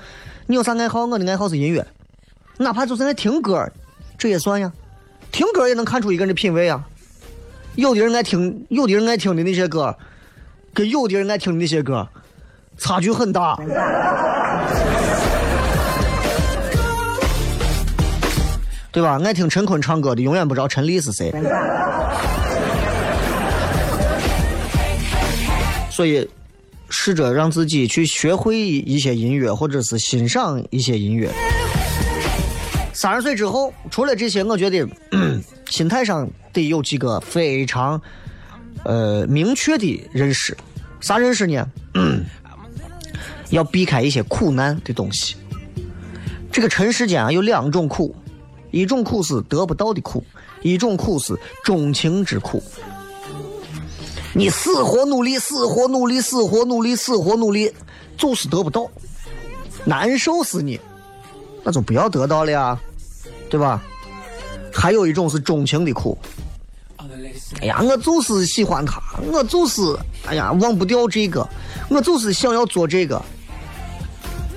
[0.50, 1.04] 你有啥爱好？
[1.04, 1.86] 我的爱好是音乐，
[2.56, 3.70] 哪怕就是爱听歌，
[4.16, 4.72] 这也算呀。
[5.30, 6.82] 听歌也能看出一个人的品味啊。
[7.74, 9.94] 有的人爱听，有的人爱听的那些歌，
[10.72, 12.08] 跟有的人爱听的那些歌，
[12.78, 13.56] 差距很大。
[18.90, 19.20] 对吧？
[19.22, 21.30] 爱听陈坤唱歌的，永远不知道陈粒是谁。
[25.92, 26.26] 所以。
[26.90, 31.30] 试着让自己去学会一些音乐，或者是欣赏一些音乐。
[32.92, 34.88] 三十岁之后，除了这些，我觉得
[35.70, 38.00] 心态上得有几个非常
[38.84, 40.56] 呃明确的认识。
[41.00, 41.64] 啥认识呢？
[43.50, 45.36] 要避开一些苦难的东西。
[46.50, 48.14] 这个尘世间啊，有两种苦，
[48.72, 50.24] 一种苦是得不到的苦，
[50.62, 52.62] 一种苦是钟情之苦。
[54.38, 57.74] 你死活努力，死活努力，死活努力，死活努力，
[58.16, 58.88] 就是得不到，
[59.84, 60.78] 难受死你，
[61.64, 62.78] 那就不要得到了呀，
[63.50, 63.82] 对吧？
[64.72, 66.16] 还有一种是钟情的苦，
[67.60, 69.82] 哎呀，我就是喜欢他，我就是，
[70.24, 71.44] 哎呀，忘不掉这个，
[71.90, 73.20] 我就是想要做这个。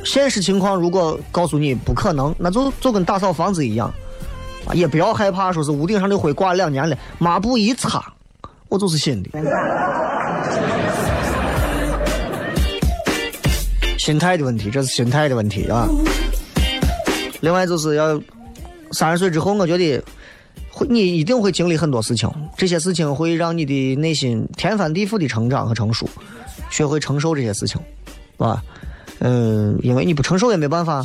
[0.06, 3.92] 现实情况如果告诉你不可能，那就就跟打扫房子一样，
[4.68, 8.14] 啊，也不要害怕，说是屋顶上的灰挂两年了，抹布一擦。
[8.72, 9.30] 我就是新的，
[14.00, 15.90] 心态的问题，这是心态的问题啊。
[17.42, 18.18] 另外就是要
[18.94, 20.02] 三十岁之后，我觉得
[20.72, 26.08] 会你一定会经历很多事情，这些事情会让你的内心天翻地覆的成长和成熟，
[26.70, 27.76] 学会承受这些事情，
[28.08, 28.64] 是吧？
[29.20, 31.04] 嗯，因为你不承受也没办法，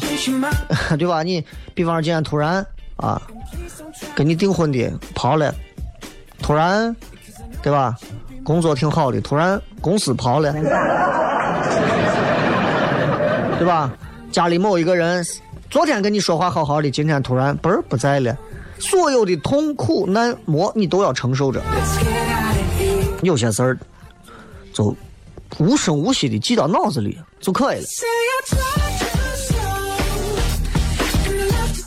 [0.96, 1.24] 对吧？
[1.24, 3.20] 你比方说今天突然啊，
[4.14, 5.52] 跟你订婚的跑了，
[6.40, 6.94] 突然。
[7.66, 7.96] 对吧？
[8.44, 10.52] 工作挺好的，突然公司跑了，
[13.58, 13.92] 对吧？
[14.30, 15.26] 家里某一个人
[15.68, 18.38] 昨天跟你说话好好的，今天突然嘣儿不在了，
[18.78, 21.60] 所有的痛苦难磨你都要承受着。
[23.22, 23.76] 有些事儿
[24.72, 24.94] 就
[25.58, 27.86] 无声无息的记到脑子里就可以了。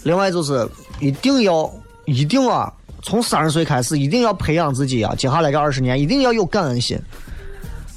[0.04, 0.68] 另外就是
[1.00, 1.72] 一定要
[2.04, 2.70] 一定啊。
[3.02, 5.14] 从三十岁开始，一定要培养自己啊！
[5.16, 7.00] 接下来这二十年，一定要有感恩心。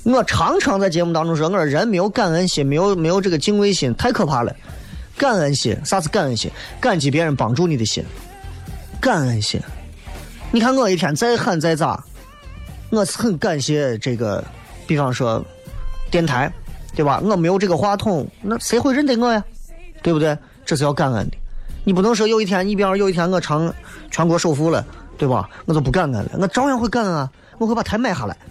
[0.04, 4.54] 我常常在节目当中说，我说人没有感恩心，没有没有这个敬畏心，太可怕了。
[5.16, 6.50] 感恩心，啥是感恩心？
[6.80, 8.04] 感激别人帮助你的心。
[9.00, 9.60] 感恩心。
[10.50, 12.02] 你看我一天再喊再咋，
[12.90, 14.44] 我是很感谢这个，
[14.86, 15.44] 比方说
[16.10, 16.52] 电台，
[16.94, 17.20] 对吧？
[17.24, 19.44] 我没有这个话筒，那谁会认得我呀？
[20.02, 20.36] 对不对？
[20.64, 21.36] 这是要感恩的。
[21.84, 23.72] 你不能说有一天，你比方说有一天我成
[24.10, 24.84] 全国首富了，
[25.18, 25.48] 对吧？
[25.66, 27.30] 我就不感恩了，我照样会感恩啊！
[27.58, 28.36] 我会把台买下来。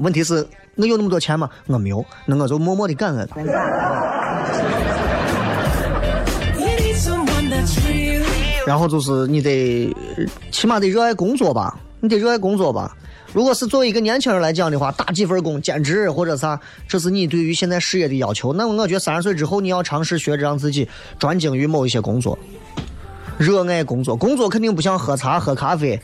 [0.00, 0.46] 问题是，
[0.76, 1.48] 我有那么多钱吗？
[1.66, 3.28] 我没有，那我就默默的感恩。
[8.66, 9.96] 然后就是你得，
[10.52, 12.94] 起码得热爱工作吧，你得热爱工作吧。
[13.32, 18.52] 如果是作为一个年轻人来讲的话，打几份工、兼职或者啥，这是你对于现在事业的要求。
[18.52, 22.36] 那么我觉得三十岁之后，你要尝试学着让自己专精于某一些工作，
[23.38, 24.16] 热爱工作。
[24.16, 26.00] 工作肯定不像喝茶、喝咖啡，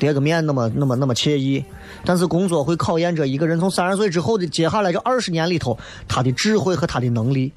[0.00, 1.64] 叠个面那么那么那么惬意。
[2.04, 7.52] 但是工作会考验着一个人从三十岁之后的接下来这二十年里头，他的智慧和他的能力，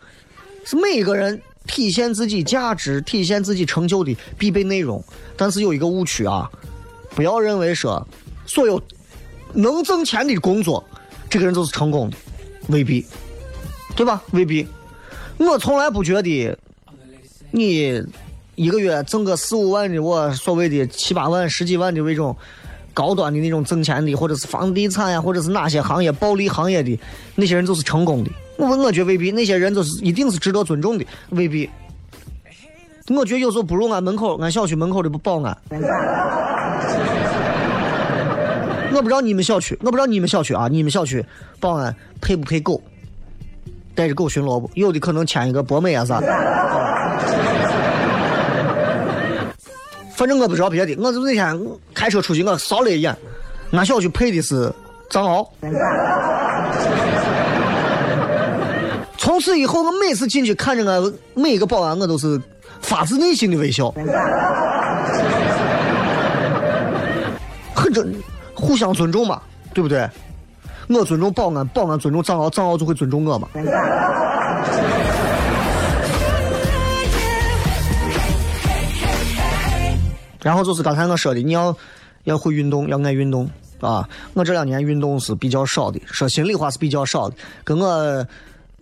[0.64, 5.04] 是每一个人体现自己价值、体现自己成就的必备内容。
[5.36, 6.48] 但是有一个误区啊，
[7.16, 8.08] 不要认为说
[8.46, 8.80] 所有
[9.54, 10.84] 能挣钱的工作，
[11.30, 12.18] 这个人就是成功的，
[12.68, 13.06] 未必，
[13.96, 14.22] 对吧？
[14.32, 14.68] 未必。
[15.38, 16.58] 我从来不觉得
[17.52, 18.04] 你
[18.56, 22.36] 一个月挣个四五万的，我所谓的七八万、十几万的那种。
[22.94, 27.00] 高端的那种挣钱的，或者是房地产呀，或者是哪些行业暴利行业的
[27.36, 28.32] 那些人，就是成功的。
[28.58, 31.70] 我我觉得未必，那些人就是一定是值得尊重的，未必。
[33.10, 35.56] 我觉得有时候不如俺门口、俺小区门口的不保安。
[38.98, 41.24] 我不知道你们小区，我不知道你们小区啊，你们小区
[41.60, 42.82] 保安配不配狗？
[43.94, 44.68] 带着狗巡逻不？
[44.74, 46.20] 有的可能牵一个博美啊啥。
[50.16, 51.60] 反正我不知道别的，我就那天
[51.94, 53.16] 开车出去，我扫了一眼，
[53.72, 54.74] 俺小区配的是
[55.12, 55.48] 藏獒。
[59.16, 62.42] 从此以后，我每次进去看着俺每一个保安，我都是
[62.82, 63.94] 发自内心的微笑。
[67.76, 68.12] 很正，
[68.58, 69.42] 互相尊重嘛，
[69.74, 70.10] 对不对？
[70.90, 73.48] 我尊重保安，保安尊重藏獒，藏獒就会尊重我嘛。
[80.42, 81.76] 然后就是刚才我说的，你要
[82.24, 83.50] 要会运动，要爱运动
[83.82, 84.08] 啊！
[84.34, 87.36] 我这两年运动是比较少的，说心里话是比较少的。
[87.66, 88.26] 跟我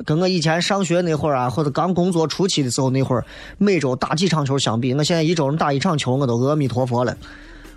[0.06, 3.26] 跟我以前上学那会儿啊，或者刚工作初期的时候那会儿，
[3.58, 7.18] 每周打几场球相比，我现在一周能打一场球，我都阿弥陀佛了。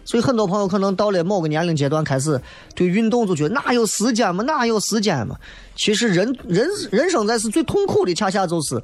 [0.09, 2.41] 所以很多朋友可能到了某个年龄阶段，开始
[2.75, 5.37] 对运动就觉得哪有时间嘛，哪有时间嘛？
[5.77, 8.83] 其实人人人生在世最痛苦的，恰恰就是。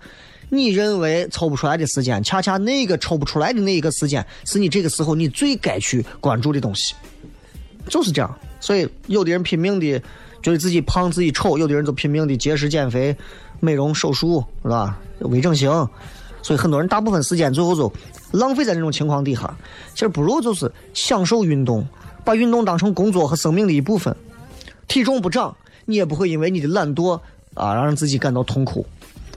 [0.50, 6.94] 你认为抽不出来的时间，恰恰那个抽不出来的那一个时间，是你这个时候你最该去关注的东西，
[7.88, 8.38] 就是这样。
[8.60, 9.98] 所以有的人拼命的
[10.42, 13.16] 觉得自己胖、自己丑，有的人就拼命的节食减肥、
[13.60, 15.00] 美容手术，是吧？
[15.20, 15.70] 微整形。
[16.44, 17.90] 所以很多人大部分时间最后就
[18.30, 19.52] 浪费在这种情况底下。
[19.94, 21.84] 其实不如就是享受运动，
[22.22, 24.14] 把运动当成工作和生命的一部分。
[24.86, 27.18] 体重不长，你也不会因为你的懒惰
[27.54, 28.86] 啊，让自己感到痛苦。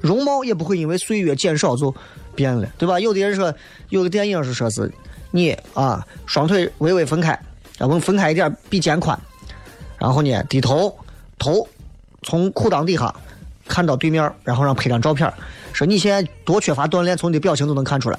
[0.02, 1.96] 容貌也不会因为岁月减少就
[2.36, 3.00] 变了，对吧？
[3.00, 3.52] 有的人说，
[3.90, 4.92] 有个电影是说是
[5.32, 7.40] 你啊，双腿微微分开，
[7.78, 9.18] 然后分开一点比肩宽，
[9.98, 10.94] 然后呢，低头，
[11.40, 11.68] 头
[12.22, 13.14] 从裤裆底下
[13.68, 15.32] 看到对面，然后让拍张照片，
[15.78, 18.18] 说你现在多缺乏锻炼，从你的表情都能看出来。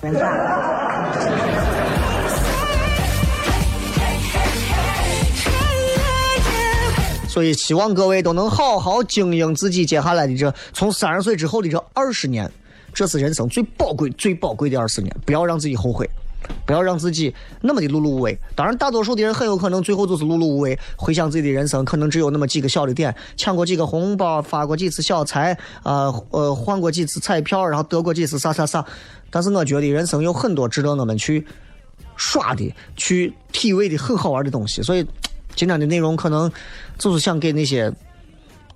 [7.29, 12.49] 所以，希望各位都能好好经营自己接下来的这从三十岁之后的这二十年，
[12.95, 16.09] 这是人生最宝贵、最宝贵的二十年，不要让自己后悔，
[16.67, 18.39] 不要让自己那么的碌碌无为。
[18.55, 28.85] 当然，大多数的人很有可能最后就是碌碌无为，回想自己的人生，可能只有那么几个小的点，抢过几个红包，发过几次小财，啊呃，换过几次彩票，然后得过几次啥啥啥。
[29.31, 31.47] 但是，我觉得人生有很多值得我们去
[32.17, 34.83] 耍的、去体味的很好玩的东西。
[34.83, 35.07] 所以。
[35.57, 36.49] 今天的内容可能
[36.99, 37.93] 就是想给那些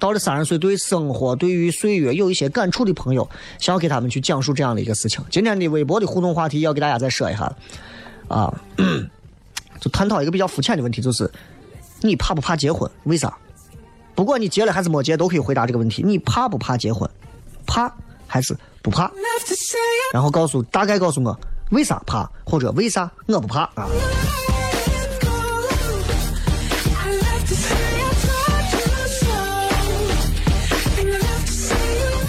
[0.02, 3.30] 到了三十岁对生活、对于岁月有一些感触的朋友，
[3.60, 5.24] 想要给他们去讲述这样的一个事情。
[5.30, 7.54] 今天的微博的互动话题要给大家再说一下，
[8.26, 8.52] 啊，
[9.80, 11.30] 就探讨一个比较肤浅的问题，就是
[12.00, 12.90] 你怕不怕结婚？
[13.04, 13.32] 为啥？
[14.16, 16.02] 不管你结了还是没结，都可以回答这个问题。
[16.04, 17.08] 你怕不怕结婚？
[17.64, 17.88] 怕
[18.26, 19.08] 还是不怕？
[20.12, 21.38] 然后告诉大概告诉我
[21.70, 23.86] 为啥怕，或者为啥我不怕啊？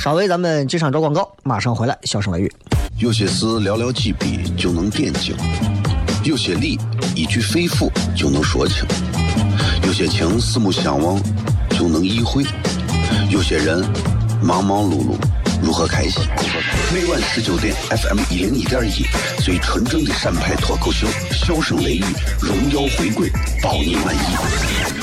[0.04, 1.98] 稍微咱们这场招广告，马上回来。
[2.04, 2.52] 笑声雷雨，
[2.98, 5.34] 有些事寥寥几笔就能点睛，
[6.26, 6.78] 有些理
[7.16, 8.86] 一句肺腑就能说清，
[9.88, 11.18] 有些情四目相望
[11.70, 12.44] 就能意会，
[13.30, 13.82] 有些人
[14.42, 15.16] 忙忙碌碌
[15.64, 16.22] 如何开心？
[16.94, 19.06] 每晚十九点，FM 一零一点一，
[19.42, 22.04] 最纯正的陕派脱口秀，笑声雷雨，
[22.42, 23.32] 荣耀回归，
[23.62, 25.03] 保你满意。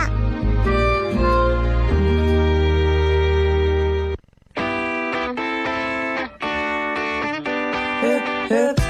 [8.51, 8.80] matter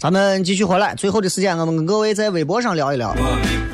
[0.00, 3.14] 咱们继续回来，最后的时间，我们跟各位在微博上聊一聊，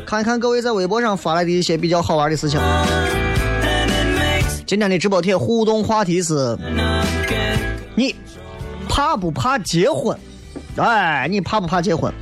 [0.05, 2.59] 看一看各位在微博上发来的一些比较好玩的事情。
[4.67, 6.59] 今天的直播贴互动话题是：
[7.95, 8.13] 你
[8.89, 10.19] 怕不怕结婚？
[10.75, 12.13] 哎，你怕不怕结婚？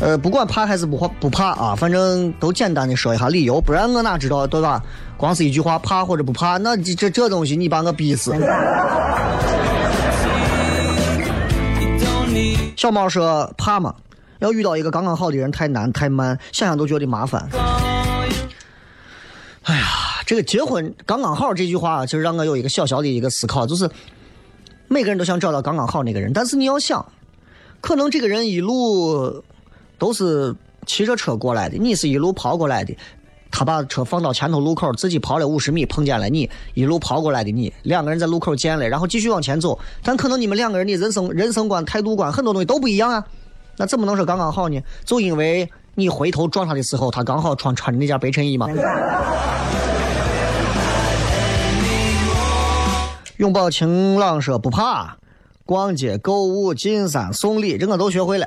[0.00, 4.82] 呃，不管怕还是不怕不怕啊，反正都简单的说一下理由，不然我哪知道对吧？
[5.16, 8.32] 光是一句话怕或者不怕，那这这东西你把我逼死。
[12.86, 13.92] 小猫说怕吗？
[14.38, 17.48] 要遇到一个刚刚好的人太难太慢，想想都觉得麻烦。
[19.64, 19.84] 哎呀，
[20.24, 23.90] 这个结婚刚刚好这句话，其实让我有一个小小的一个思考，就是
[24.86, 27.04] 每个人都想找到刚刚好那个人，但是你要想，
[27.80, 29.42] 可能这个人一路
[29.98, 30.54] 都是
[30.86, 32.96] 骑着车过来的，你是一路跑过来的。
[33.58, 39.78] 他把车放到前头路口，自己跑了五十米，碰见了你，一路跑过来的你，两个人在路口见了，然后继续往前走。
[40.02, 43.24] 但可能你们两个人的人生 人生观、态度观很多东西都不一样啊，
[43.78, 44.78] 那怎么能说刚刚好呢？
[45.06, 48.68] 就因为你回头撞他的时候，他刚好穿穿着那件白衬衣嘛。
[53.38, 55.16] 拥抱晴朗说不怕，
[55.64, 58.46] 逛街、购物、进山、送礼，这我都学会了。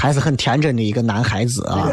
[0.00, 1.88] 还是很天真的一个男孩子啊。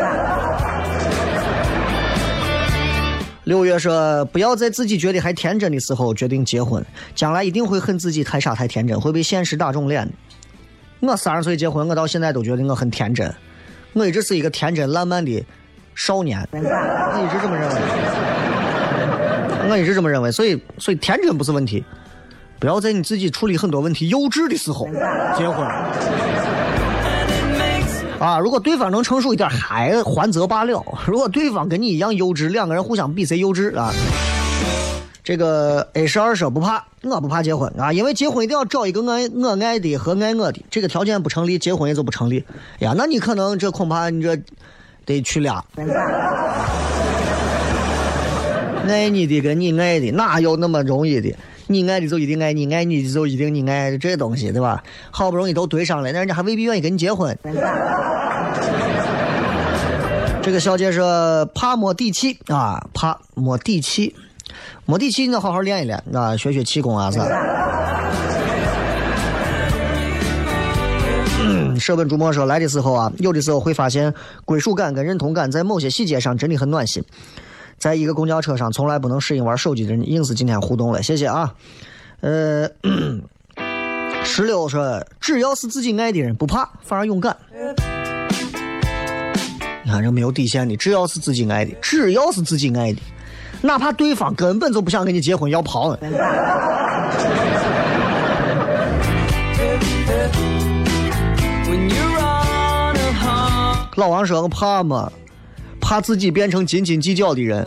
[3.46, 6.86] 六月说：“不要在自己觉得还天真的时候决定结婚，
[7.16, 10.08] 将来一定会恨自己太傻太天真，会被现实打肿脸。”
[11.02, 13.34] 我三十岁结婚，我到现在都觉得我很天真，
[13.94, 15.44] 我一直是一个天真烂漫的
[15.96, 16.62] 少年，我一
[17.34, 17.76] 直这么认为，
[19.68, 21.84] 我一直这么认为，所以所以天真不是问题，
[22.60, 24.88] 不要在你自己处理很多问题幼稚的时候
[25.36, 25.68] 结婚。
[28.20, 33.92] 啊，如果对方能成熟一点，还还则罢了；如果对方跟你一样幼稚，两个人互相比谁幼稚啊。
[35.24, 42.44] 这个 A 十二说不怕，我不怕结婚啊，因为结婚一定要找一个爱我爱的和爱我的，这个条件不成立，结婚也就不成立
[42.80, 42.94] 呀。
[42.96, 44.40] 那你可能这恐怕你这
[45.06, 45.64] 得娶俩，
[48.88, 51.36] 爱你的跟你爱的哪有那么容易的？
[51.68, 54.84] 你爱的就一定爱你，爱你的就一定你爱这东西，对吧？
[55.12, 57.38] 好不容易都对上了，那人家还未必愿意跟你结婚。
[60.44, 64.16] 这个小姐说怕没底气啊，怕没底气，
[64.86, 67.26] 没底气，你要好好练一练啊，学学气功啊啥。
[71.48, 74.14] 嗯，舍本逐末说来的时候啊，有的时候会发现
[74.46, 77.04] 归属感跟认同感在某些细节上真的很暖心。
[77.78, 81.54] 在一个公交车上，从来不能适应玩手机的人，硬是今天互动了，谢谢啊。
[82.22, 82.68] 呃，
[84.24, 87.36] 石榴说，只要是自己爱的人，不怕，反而勇敢。
[89.84, 93.00] 你看这没有底线的，只要是自己爱的，只要是自己爱的，
[93.62, 96.00] 哪怕对方根本就不想跟你结婚要跑呢。
[101.68, 105.12] when you're on a hard 老王说：“我怕吗？
[105.86, 107.64] 怕自己变成斤斤计较的人，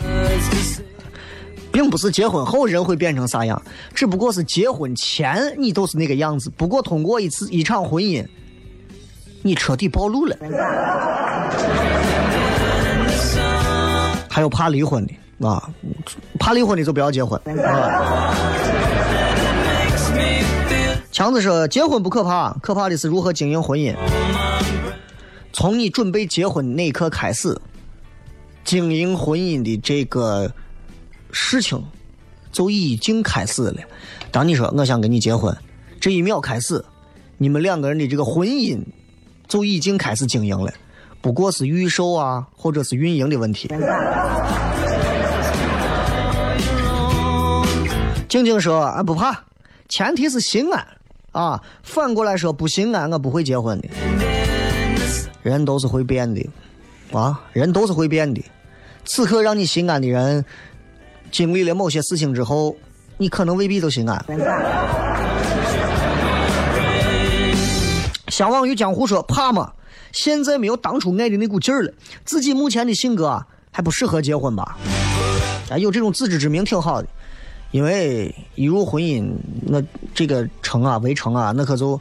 [1.71, 3.63] 并不是结婚后人会变成啥样，
[3.95, 6.51] 只不过是结婚前你都是那个样子。
[6.57, 8.27] 不过通过一次一场婚姻，
[9.43, 10.37] 你彻底暴露了。
[14.29, 15.71] 还有怕离婚的啊，
[16.41, 18.35] 怕离婚的就不要结婚啊。
[21.13, 23.95] 强子说：结婚不可怕，可怕的是如何经营婚姻。
[25.53, 27.57] 从你准备结婚那一刻开始，
[28.69, 30.53] 经营婚姻的这个
[31.33, 31.83] 事情
[32.53, 33.81] 就已经开始了。
[34.31, 35.57] 当你说我想跟你结婚，
[35.99, 36.85] 这一秒开始，
[37.39, 38.79] 你们两个人的这个婚姻
[39.47, 40.71] 就已经开始经营了，
[41.23, 43.71] 不过是预售啊，或者是运营的问题。
[48.29, 49.45] 静静说：“俺不怕，
[49.89, 50.87] 前提是心安
[51.33, 51.63] 啊。
[51.83, 53.89] 反过来说，不心安，我不会结婚的。
[55.43, 56.47] 人都是会变的，
[57.13, 58.45] 啊，人都是会变的。
[59.09, 60.45] 此刻让你心安的人，
[61.33, 62.77] 经历了某些事情之后，
[63.17, 64.23] 你可能未必都心安。
[68.29, 69.73] 相忘于江湖说怕吗？
[70.13, 71.93] 现在没有当初爱的那股劲儿了，
[72.27, 74.77] 自己目前的性格啊还不适合结婚吧？
[75.71, 77.09] 哎，有这种自知之明挺好的，
[77.71, 79.33] 因为一入婚姻，
[79.63, 79.83] 那
[80.15, 81.99] 这个城啊围城啊，那可就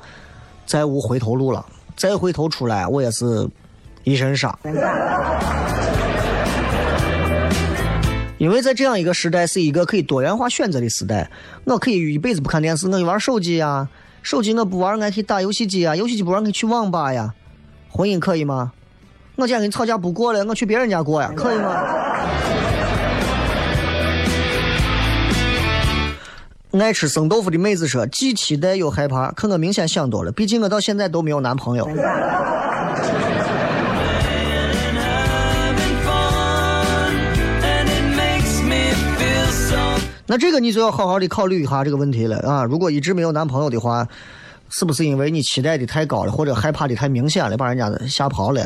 [0.66, 1.66] 再无回头路了。
[1.96, 3.50] 再回头出来，我也是
[4.04, 4.60] 一身伤。
[8.38, 11.30] 因为在这样一个时代，是一个可以多元化选择的时代。
[11.64, 13.88] 我可以一辈子不看电视，我玩手机呀；
[14.22, 17.34] 手机我不玩，我可以打游戏机啊；游戏机不玩，可以去网吧呀。
[17.90, 18.74] 婚姻可以吗？
[19.38, 21.84] 我今天跟你吵架不过了，我去别人家过呀，可以吗？
[26.80, 30.32] 爱吃生豆腐的妹子说：“既期待又害怕，可我明显想多了。
[30.32, 31.90] 毕竟我到现在都没有男朋友。”
[40.30, 42.66] 那这个你就要好好的考虑一下这个问题了啊！
[42.66, 44.06] 如果一直没有男朋友的话，
[44.70, 48.62] 是不是因为你期待的太高了，或者害怕的太明显了，把人家吓跑了？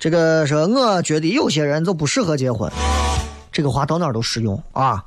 [0.00, 2.68] 这个说，我觉得有些人就不适合结婚，
[3.52, 5.00] 这个话到哪都适用啊，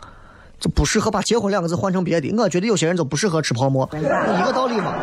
[0.57, 2.33] 就不适合把结婚两个字换成别的。
[2.37, 4.93] 我觉得有些人就不适合吃泡沫，一个道理嘛。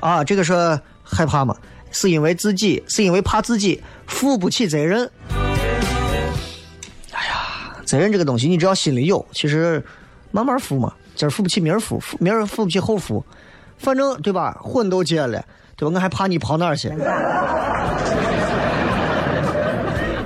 [0.00, 1.56] 啊，这个是害怕嘛？
[1.92, 5.08] 是因为自己，是因为怕自己负不起责任。
[7.12, 9.84] 哎呀，责任这个东西，你只要心里有，其实
[10.30, 10.92] 慢慢负嘛。
[11.14, 13.24] 今儿负不起，明儿负，明儿负不起，后负。
[13.78, 14.58] 反正对吧？
[14.62, 15.44] 婚都结了，
[15.76, 15.94] 对吧？
[15.94, 16.88] 我还怕你跑哪儿去？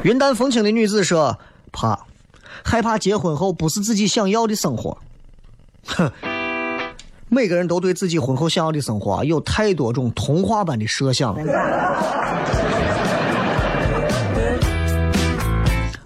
[0.02, 1.36] 云淡风轻的女子说
[1.72, 1.98] ：“怕，
[2.62, 4.96] 害怕结婚后不是自己想要的生活。”
[5.86, 6.12] 哼。
[7.28, 11.36] 每个人都对自己婚后想要的生活有太多种童话般的设想。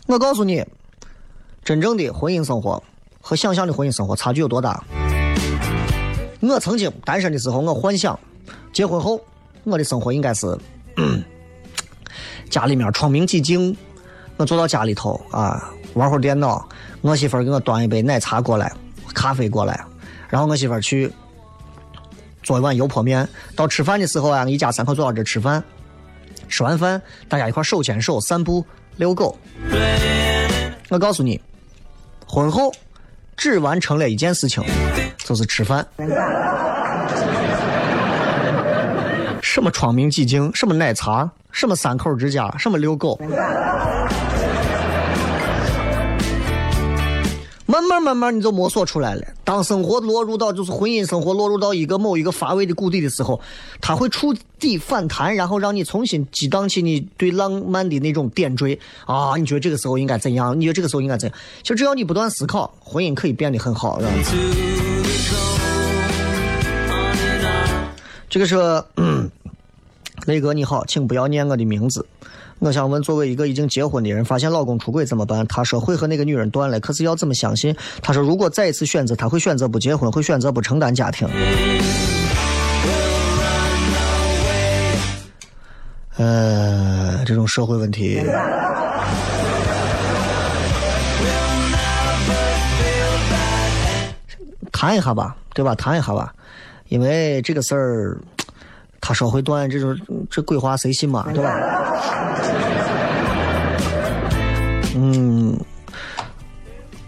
[0.07, 0.65] 我告诉你，
[1.63, 2.83] 真正的婚姻生活
[3.21, 4.83] 和想象的婚姻生活差距有多大？
[6.41, 8.19] 我曾经单身的时候，我幻想
[8.73, 9.21] 结婚后
[9.65, 10.47] 我的生活应该是
[12.49, 13.77] 家里面窗明几净，
[14.39, 16.67] 我坐到家里头啊玩会儿电脑，
[17.03, 18.73] 我媳妇儿给我端一杯奶茶过来，
[19.15, 19.85] 咖啡过来。
[20.31, 21.13] 然后我媳妇儿去
[22.43, 23.29] 做一碗油泼面。
[23.55, 25.63] 到吃饭的时候啊，一家三口坐到这吃饭。
[26.49, 28.65] 吃完饭，大家一块手牵手散步、
[28.97, 29.37] 遛狗。
[30.89, 31.41] 我告诉你，
[32.27, 32.73] 婚后
[33.37, 34.65] 只完成了一件事情，
[35.19, 35.87] 就是吃饭。
[39.43, 43.21] 什么窗明几净，什么奶茶，什么三口之家，什么遛狗。
[47.71, 49.25] 慢慢慢慢，你就摸索出来了。
[49.45, 53.41] 当生活落入到就是婚姻生活落入到一个某一个乏味的谷底的时候，
[53.81, 59.37] 它会触底反弹，然后让你重新激荡起你对浪漫的那种点缀啊！
[59.37, 60.59] 你觉得这个时候应该怎样？
[60.59, 61.39] 你觉得这个时候应该怎样？
[61.63, 64.01] 其实只要你不断思考，婚姻可以变得很好。
[68.29, 68.57] 这个是，
[68.97, 69.31] 嗯
[70.27, 72.05] 雷哥你好，请不要念我的名字。
[72.61, 75.47] 我想问，作为一个已经结婚的人，发现老公出轨怎么办？
[75.47, 77.75] 他说会和那个女人断了，可是要怎么相信？
[78.03, 81.27] 他说如果再一次选择，他会选择不结婚，会选择不承担家庭。
[86.19, 88.21] 呃，这种社会问题，
[94.71, 95.75] 谈一下吧，对吧？
[95.75, 96.35] 谈一下吧，
[96.89, 98.19] 因为这个事儿。
[99.01, 99.97] 他说会断，这种
[100.31, 101.55] 这鬼话谁信嘛，对吧？
[104.95, 105.59] 嗯，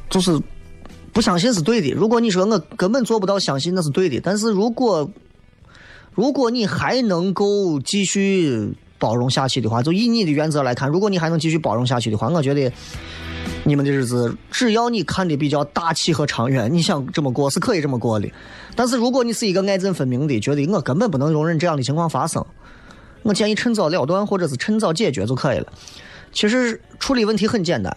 [0.08, 0.40] 就是
[1.12, 1.90] 不相信是对的。
[1.90, 4.20] 如果你说我根本做不到相信，那是对的。
[4.22, 5.10] 但是如果
[6.14, 12.72] 如果你还能够继续包容下去的话，就以你的原则来看，如果你还能继续包容下去的话，我觉得。
[13.64, 18.28] 你们的日子，只要你看的比较大气和长远，你想这么过是可以这么过的。
[18.74, 22.44] 但是如果你是一个爱憎分明的，觉得我根本不能容忍这样的情况发生，
[23.22, 25.66] 我建议趁早了断，或者是趁早解决就可以了。
[26.32, 27.96] 其实处理问题很简单，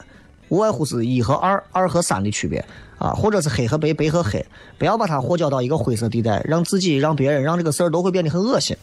[0.49, 2.63] 无外乎是一和二、二和三的区别
[2.99, 4.45] 啊，或者是黑和白、白和黑，
[4.77, 8.77] 不要把它和搅到一个灰色地带，让自己、让别人、让这个事儿都会变得很恶心。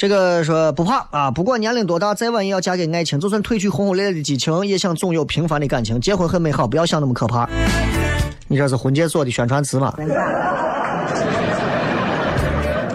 [0.00, 3.20] 这个说不怕啊，不管年龄多大，再晚也要嫁给爱情。
[3.20, 6.00] 就算褪去轰轰烈烈的激情，也想总有平凡的感情。
[6.00, 7.46] 结婚很美好，不要想那么可怕。
[8.48, 9.94] 你这是婚介所的宣传词吗？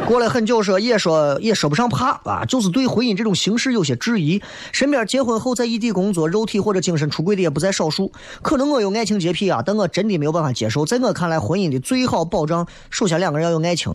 [0.08, 4.42] 过了很久说也说也说不上怕啊，就是对婚姻这种形式有些质疑。
[4.72, 8.12] 身边结婚后在异地工作、肉体或者精神出轨的也不在少数。
[8.42, 10.86] 可能我有爱情洁癖啊，但我真的没有办法接受。
[10.86, 13.94] 在我看来，婚姻的最好保障，首先两个人要有爱情，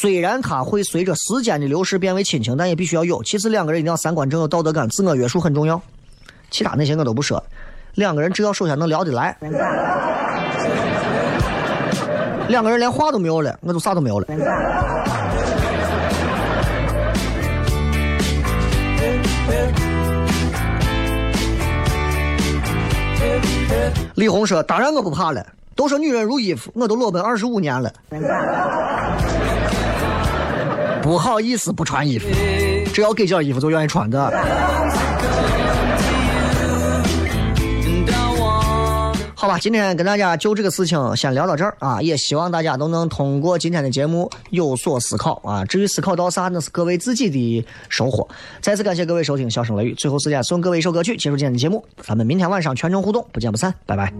[0.00, 3.22] 虽然它会随着时间的流逝变为亲情，但也必须要有。
[3.22, 5.80] 其次，两个人一定要三观正、有道德感、自我约束很重要。
[6.50, 7.42] 其他那些我都不说，
[7.94, 9.36] 两个人只要首先能聊得来。
[12.50, 14.26] 两个人连话都没有了，我就啥都没有了。
[24.16, 27.90] 李红说：“当然我不怕了，都说女人如衣服，我都裸奔二十五年了。
[31.00, 32.26] 不好意思，不穿衣服，
[32.92, 34.30] 只要给件衣服就愿意穿的。”
[39.40, 45.64] 好吧，今天跟大家就这个事情先聊到这儿啊，也希望大家都能通过今天的节目有所思考啊。
[45.64, 48.28] 至于思考到啥，那是各位自己的收获。
[48.60, 51.82] 再次感谢各位收听《笑声雷雨》，最后时间送各位一首歌曲，结束今天的节目。
[52.02, 54.12] 咱们明天晚上全程互动，不见不散，拜拜。